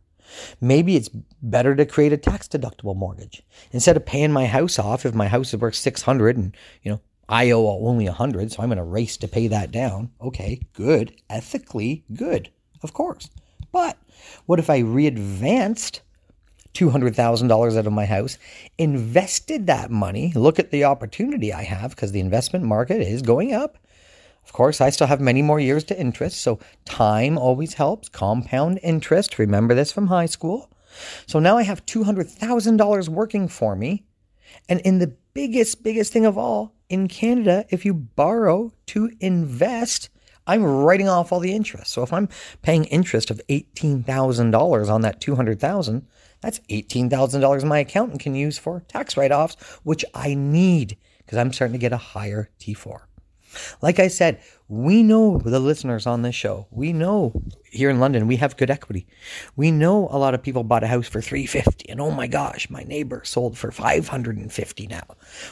Maybe 0.61 0.97
it's 0.97 1.11
better 1.43 1.75
to 1.77 1.85
create 1.85 2.13
a 2.13 2.17
tax 2.17 2.49
deductible 2.49 2.97
mortgage 2.97 3.43
instead 3.71 3.97
of 3.97 4.07
paying 4.07 4.33
my 4.33 4.47
house 4.47 4.79
off. 4.79 5.05
If 5.05 5.15
my 5.15 5.29
house 5.29 5.53
is 5.53 5.61
worth 5.61 5.75
600 5.75 6.37
and, 6.37 6.57
you 6.83 6.93
know, 6.93 7.01
I 7.29 7.51
owe 7.51 7.67
only 7.87 8.07
a 8.07 8.11
100, 8.11 8.53
so 8.53 8.63
I'm 8.63 8.69
going 8.69 8.79
to 8.79 8.85
race 8.85 9.17
to 9.19 9.29
pay 9.29 9.47
that 9.49 9.71
down. 9.71 10.11
Okay, 10.21 10.61
good. 10.73 11.15
Ethically 11.31 12.05
good, 12.15 12.51
of 12.83 12.93
course. 12.93 13.29
But 13.73 13.97
what 14.47 14.59
if 14.59 14.69
I 14.71 14.81
readvanced 14.81 16.01
$200,000 16.75 17.77
out 17.77 17.87
of 17.87 17.93
my 17.93 18.07
house, 18.07 18.39
invested 18.79 19.67
that 19.67 19.91
money. 19.91 20.33
Look 20.35 20.59
at 20.59 20.71
the 20.71 20.85
opportunity 20.85 21.53
I 21.53 21.63
have 21.63 21.91
because 21.91 22.13
the 22.13 22.21
investment 22.21 22.65
market 22.65 23.01
is 23.01 23.23
going 23.23 23.53
up. 23.53 23.79
Of 24.45 24.53
course, 24.53 24.81
I 24.81 24.91
still 24.91 25.07
have 25.07 25.21
many 25.21 25.43
more 25.43 25.61
years 25.61 25.85
to 25.85 25.99
interest, 25.99 26.41
so 26.41 26.59
time 26.85 27.39
always 27.39 27.75
helps. 27.75 28.09
Compound 28.09 28.81
interest, 28.83 29.39
remember 29.39 29.75
this 29.75 29.93
from 29.93 30.09
high 30.09 30.27
school. 30.27 30.71
So 31.27 31.39
now 31.39 31.57
I 31.57 31.63
have 31.63 31.87
$200,000 31.87 33.09
working 33.09 33.49
for 33.49 33.77
me. 33.77 34.05
And 34.69 34.81
in 34.81 34.99
the 34.99 35.15
biggest, 35.35 35.83
biggest 35.83 36.13
thing 36.13 36.27
of 36.27 36.37
all, 36.37 36.75
in 36.89 37.09
Canada, 37.09 37.65
if 37.71 37.85
you 37.85 37.95
borrow 37.95 38.73
to 38.87 39.11
invest, 39.21 40.11
I'm 40.47 40.65
writing 40.65 41.09
off 41.09 41.33
all 41.33 41.41
the 41.41 41.55
interest. 41.55 41.93
So 41.93 42.03
if 42.03 42.13
I'm 42.13 42.29
paying 42.61 42.85
interest 42.85 43.31
of 43.31 43.41
$18,000 43.49 44.91
on 44.91 45.01
that 45.03 45.21
200,000, 45.21 46.07
that's 46.43 46.59
$18,000 46.69 47.65
my 47.65 47.79
accountant 47.79 48.21
can 48.21 48.35
use 48.35 48.59
for 48.59 48.85
tax 48.89 49.17
write 49.17 49.33
offs, 49.33 49.55
which 49.85 50.05
I 50.15 50.35
need 50.35 50.99
because 51.19 51.39
I'm 51.39 51.53
starting 51.53 51.73
to 51.73 51.79
get 51.79 51.93
a 51.93 51.97
higher 51.97 52.51
T4. 52.61 53.03
Like 53.81 53.99
I 53.99 54.09
said, 54.09 54.41
we 54.69 55.03
know 55.03 55.39
the 55.39 55.61
listeners 55.61 56.07
on 56.07 56.23
this 56.23 56.35
show. 56.35 56.67
We 56.71 56.93
know 56.93 57.43
here 57.71 57.91
in 57.91 58.01
London 58.01 58.27
we 58.27 58.37
have 58.37 58.57
good 58.57 58.71
equity. 58.71 59.07
We 59.57 59.71
know 59.71 60.09
a 60.11 60.19
lot 60.19 60.35
of 60.35 60.43
people 60.43 60.65
bought 60.65 60.85
a 60.85 60.89
house 60.89 61.09
for 61.09 61.21
350 61.21 61.89
and 61.89 62.01
oh 62.01 62.11
my 62.11 62.27
gosh, 62.27 62.71
my 62.71 62.83
neighbor 62.83 63.23
sold 63.25 63.57
for 63.57 63.71
550 63.71 64.87
now. 64.87 65.05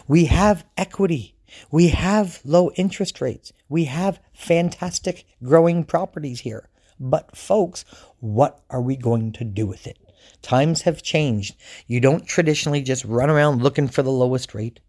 We 0.08 0.26
have 0.26 0.64
equity. 0.76 1.36
We 1.70 1.88
have 1.88 2.40
low 2.44 2.70
interest 2.72 3.20
rates. 3.20 3.52
We 3.68 3.84
have 3.84 4.20
fantastic 4.32 5.24
growing 5.42 5.84
properties 5.84 6.40
here. 6.40 6.68
But 6.98 7.36
folks, 7.36 7.84
what 8.18 8.60
are 8.70 8.82
we 8.82 8.96
going 8.96 9.32
to 9.32 9.44
do 9.44 9.66
with 9.66 9.86
it? 9.86 9.98
Times 10.42 10.82
have 10.82 11.02
changed. 11.02 11.56
You 11.86 12.00
don't 12.00 12.26
traditionally 12.26 12.82
just 12.82 13.04
run 13.04 13.30
around 13.30 13.62
looking 13.62 13.88
for 13.88 14.02
the 14.02 14.10
lowest 14.10 14.54
rate. 14.54 14.80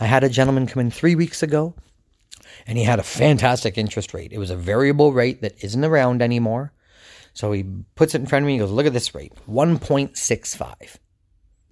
I 0.00 0.06
had 0.06 0.24
a 0.24 0.28
gentleman 0.28 0.66
come 0.66 0.80
in 0.80 0.90
three 0.90 1.14
weeks 1.14 1.42
ago 1.42 1.74
and 2.66 2.78
he 2.78 2.84
had 2.84 2.98
a 2.98 3.04
fantastic 3.04 3.78
interest 3.78 4.14
rate. 4.14 4.32
It 4.32 4.38
was 4.38 4.50
a 4.50 4.56
variable 4.56 5.12
rate 5.12 5.42
that 5.42 5.62
isn't 5.62 5.84
around 5.84 6.22
anymore. 6.22 6.72
So 7.34 7.52
he 7.52 7.64
puts 7.94 8.14
it 8.14 8.20
in 8.20 8.26
front 8.26 8.44
of 8.44 8.46
me. 8.46 8.54
He 8.54 8.58
goes, 8.58 8.70
Look 8.70 8.86
at 8.86 8.92
this 8.92 9.14
rate 9.14 9.32
1.65. 9.48 10.96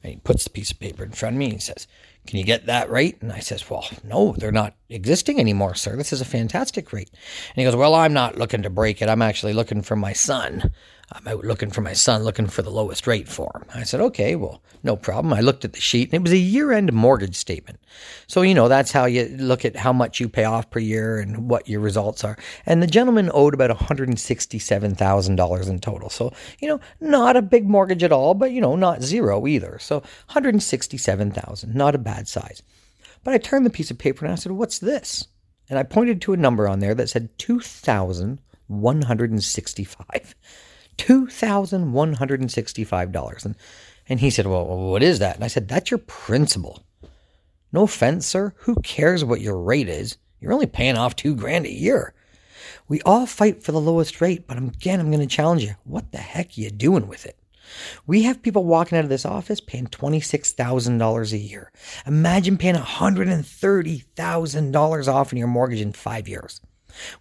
And 0.02 0.12
he 0.12 0.18
puts 0.18 0.44
the 0.44 0.50
piece 0.50 0.70
of 0.70 0.78
paper 0.78 1.02
in 1.02 1.12
front 1.12 1.36
of 1.36 1.38
me 1.38 1.46
and 1.46 1.54
he 1.54 1.60
says, 1.60 1.86
Can 2.26 2.38
you 2.38 2.44
get 2.44 2.66
that 2.66 2.90
rate? 2.90 3.22
And 3.22 3.32
I 3.32 3.38
says, 3.38 3.68
Well, 3.70 3.88
no, 4.02 4.34
they're 4.36 4.52
not 4.52 4.76
existing 4.90 5.40
anymore, 5.40 5.74
sir. 5.74 5.96
This 5.96 6.12
is 6.12 6.20
a 6.20 6.26
fantastic 6.26 6.92
rate. 6.92 7.10
And 7.12 7.56
he 7.56 7.64
goes, 7.64 7.74
Well, 7.74 7.94
I'm 7.94 8.12
not 8.12 8.36
looking 8.36 8.62
to 8.62 8.70
break 8.70 9.00
it. 9.00 9.08
I'm 9.08 9.22
actually 9.22 9.54
looking 9.54 9.80
for 9.80 9.96
my 9.96 10.12
son. 10.12 10.70
I'm 11.14 11.28
out 11.28 11.44
looking 11.44 11.70
for 11.70 11.80
my 11.80 11.92
son, 11.92 12.24
looking 12.24 12.48
for 12.48 12.62
the 12.62 12.70
lowest 12.70 13.06
rate 13.06 13.28
for 13.28 13.48
him. 13.54 13.62
I 13.72 13.84
said, 13.84 14.00
okay, 14.00 14.34
well, 14.34 14.60
no 14.82 14.96
problem. 14.96 15.32
I 15.32 15.42
looked 15.42 15.64
at 15.64 15.72
the 15.72 15.80
sheet 15.80 16.08
and 16.08 16.14
it 16.14 16.22
was 16.22 16.32
a 16.32 16.36
year 16.36 16.72
end 16.72 16.92
mortgage 16.92 17.36
statement. 17.36 17.78
So, 18.26 18.42
you 18.42 18.52
know, 18.52 18.66
that's 18.66 18.90
how 18.90 19.04
you 19.04 19.26
look 19.38 19.64
at 19.64 19.76
how 19.76 19.92
much 19.92 20.18
you 20.18 20.28
pay 20.28 20.42
off 20.42 20.70
per 20.70 20.80
year 20.80 21.20
and 21.20 21.48
what 21.48 21.68
your 21.68 21.78
results 21.80 22.24
are. 22.24 22.36
And 22.66 22.82
the 22.82 22.88
gentleman 22.88 23.30
owed 23.32 23.54
about 23.54 23.70
$167,000 23.70 25.68
in 25.68 25.78
total. 25.78 26.10
So, 26.10 26.32
you 26.58 26.66
know, 26.66 26.80
not 27.00 27.36
a 27.36 27.42
big 27.42 27.68
mortgage 27.68 28.02
at 28.02 28.10
all, 28.10 28.34
but, 28.34 28.50
you 28.50 28.60
know, 28.60 28.74
not 28.74 29.00
zero 29.00 29.46
either. 29.46 29.78
So 29.78 30.00
167,000, 30.00 31.74
not 31.74 31.94
a 31.94 31.98
bad 31.98 32.26
size. 32.26 32.60
But 33.22 33.34
I 33.34 33.38
turned 33.38 33.64
the 33.64 33.70
piece 33.70 33.92
of 33.92 33.98
paper 33.98 34.24
and 34.24 34.32
I 34.32 34.36
said, 34.36 34.50
what's 34.52 34.80
this? 34.80 35.28
And 35.70 35.78
I 35.78 35.84
pointed 35.84 36.20
to 36.22 36.32
a 36.32 36.36
number 36.36 36.66
on 36.68 36.80
there 36.80 36.96
that 36.96 37.08
said 37.08 37.38
2,165. 37.38 40.34
$2,165. 40.96 43.44
And, 43.44 43.54
and 44.08 44.20
he 44.20 44.30
said, 44.30 44.46
Well, 44.46 44.64
what 44.64 45.02
is 45.02 45.18
that? 45.18 45.34
And 45.36 45.44
I 45.44 45.48
said, 45.48 45.68
That's 45.68 45.90
your 45.90 45.98
principal. 45.98 46.82
No 47.72 47.82
offense, 47.82 48.26
sir. 48.26 48.54
Who 48.58 48.76
cares 48.76 49.24
what 49.24 49.40
your 49.40 49.58
rate 49.58 49.88
is? 49.88 50.16
You're 50.40 50.52
only 50.52 50.66
paying 50.66 50.96
off 50.96 51.16
two 51.16 51.34
grand 51.34 51.66
a 51.66 51.72
year. 51.72 52.14
We 52.86 53.00
all 53.02 53.26
fight 53.26 53.62
for 53.62 53.72
the 53.72 53.80
lowest 53.80 54.20
rate, 54.20 54.46
but 54.46 54.58
again, 54.58 55.00
I'm 55.00 55.10
going 55.10 55.26
to 55.26 55.28
challenge 55.36 55.64
you. 55.64 55.74
What 55.84 56.12
the 56.12 56.18
heck 56.18 56.48
are 56.48 56.60
you 56.60 56.70
doing 56.70 57.08
with 57.08 57.24
it? 57.26 57.38
We 58.06 58.22
have 58.22 58.42
people 58.42 58.64
walking 58.64 58.96
out 58.98 59.04
of 59.04 59.10
this 59.10 59.24
office 59.24 59.60
paying 59.60 59.86
$26,000 59.86 61.32
a 61.32 61.38
year. 61.38 61.72
Imagine 62.06 62.58
paying 62.58 62.74
$130,000 62.74 65.08
off 65.08 65.32
in 65.32 65.38
your 65.38 65.48
mortgage 65.48 65.80
in 65.80 65.92
five 65.92 66.28
years. 66.28 66.60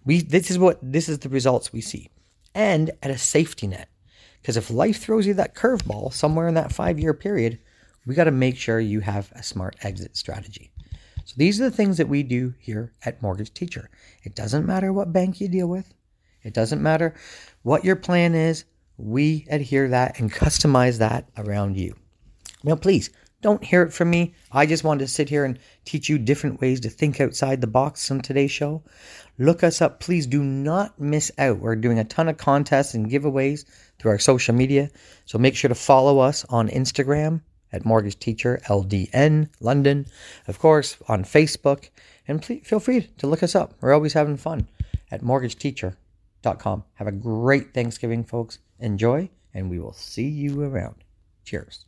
We, 0.04 0.20
this 0.20 0.50
is 0.50 0.58
what, 0.58 0.78
this 0.82 1.08
is 1.08 1.20
the 1.20 1.28
results 1.28 1.72
we 1.72 1.80
see 1.80 2.10
and 2.54 2.90
at 3.02 3.10
a 3.10 3.18
safety 3.18 3.66
net. 3.66 3.88
Because 4.40 4.56
if 4.56 4.70
life 4.70 5.00
throws 5.00 5.26
you 5.26 5.34
that 5.34 5.54
curveball 5.54 6.12
somewhere 6.12 6.48
in 6.48 6.54
that 6.54 6.72
five 6.72 6.98
year 6.98 7.14
period, 7.14 7.58
we 8.06 8.14
got 8.14 8.24
to 8.24 8.30
make 8.30 8.56
sure 8.56 8.78
you 8.78 9.00
have 9.00 9.32
a 9.32 9.42
smart 9.42 9.76
exit 9.82 10.16
strategy. 10.16 10.70
So 11.24 11.34
these 11.38 11.60
are 11.60 11.64
the 11.64 11.76
things 11.76 11.96
that 11.96 12.08
we 12.08 12.22
do 12.22 12.54
here 12.58 12.92
at 13.04 13.22
Mortgage 13.22 13.54
Teacher. 13.54 13.88
It 14.22 14.34
doesn't 14.34 14.66
matter 14.66 14.92
what 14.92 15.12
bank 15.12 15.40
you 15.40 15.48
deal 15.48 15.66
with. 15.66 15.94
It 16.42 16.52
doesn't 16.52 16.82
matter 16.82 17.14
what 17.62 17.84
your 17.84 17.96
plan 17.96 18.34
is. 18.34 18.66
We 18.98 19.46
adhere 19.50 19.88
that 19.88 20.20
and 20.20 20.30
customize 20.30 20.98
that 20.98 21.28
around 21.38 21.78
you. 21.78 21.96
Now, 22.62 22.76
please 22.76 23.10
don't 23.44 23.62
hear 23.62 23.82
it 23.82 23.92
from 23.92 24.08
me. 24.08 24.32
I 24.50 24.64
just 24.64 24.84
wanted 24.84 25.04
to 25.04 25.10
sit 25.10 25.28
here 25.28 25.44
and 25.44 25.58
teach 25.84 26.08
you 26.08 26.16
different 26.16 26.62
ways 26.62 26.80
to 26.80 26.88
think 26.88 27.20
outside 27.20 27.60
the 27.60 27.66
box 27.66 28.10
on 28.10 28.20
today's 28.20 28.50
show. 28.50 28.82
Look 29.38 29.62
us 29.62 29.82
up. 29.82 30.00
Please 30.00 30.26
do 30.26 30.42
not 30.42 30.98
miss 30.98 31.30
out. 31.36 31.58
We're 31.58 31.76
doing 31.76 31.98
a 31.98 32.04
ton 32.04 32.30
of 32.30 32.38
contests 32.38 32.94
and 32.94 33.10
giveaways 33.10 33.66
through 33.98 34.12
our 34.12 34.18
social 34.18 34.54
media. 34.54 34.88
So 35.26 35.36
make 35.36 35.56
sure 35.56 35.68
to 35.68 35.74
follow 35.74 36.20
us 36.20 36.46
on 36.46 36.70
Instagram 36.70 37.42
at 37.70 37.84
Mortgage 37.84 38.18
Teacher 38.18 38.62
LDN 38.64 39.50
London, 39.60 40.06
of 40.48 40.58
course, 40.58 40.96
on 41.06 41.22
Facebook. 41.22 41.90
And 42.26 42.40
please 42.40 42.62
feel 42.64 42.80
free 42.80 43.10
to 43.18 43.26
look 43.26 43.42
us 43.42 43.54
up. 43.54 43.74
We're 43.82 43.92
always 43.92 44.14
having 44.14 44.38
fun 44.38 44.68
at 45.10 45.20
mortgageteacher.com. 45.20 46.84
Have 46.94 47.08
a 47.08 47.12
great 47.12 47.74
Thanksgiving, 47.74 48.24
folks. 48.24 48.58
Enjoy, 48.78 49.28
and 49.52 49.68
we 49.68 49.78
will 49.78 49.92
see 49.92 50.28
you 50.28 50.62
around. 50.62 51.04
Cheers. 51.44 51.84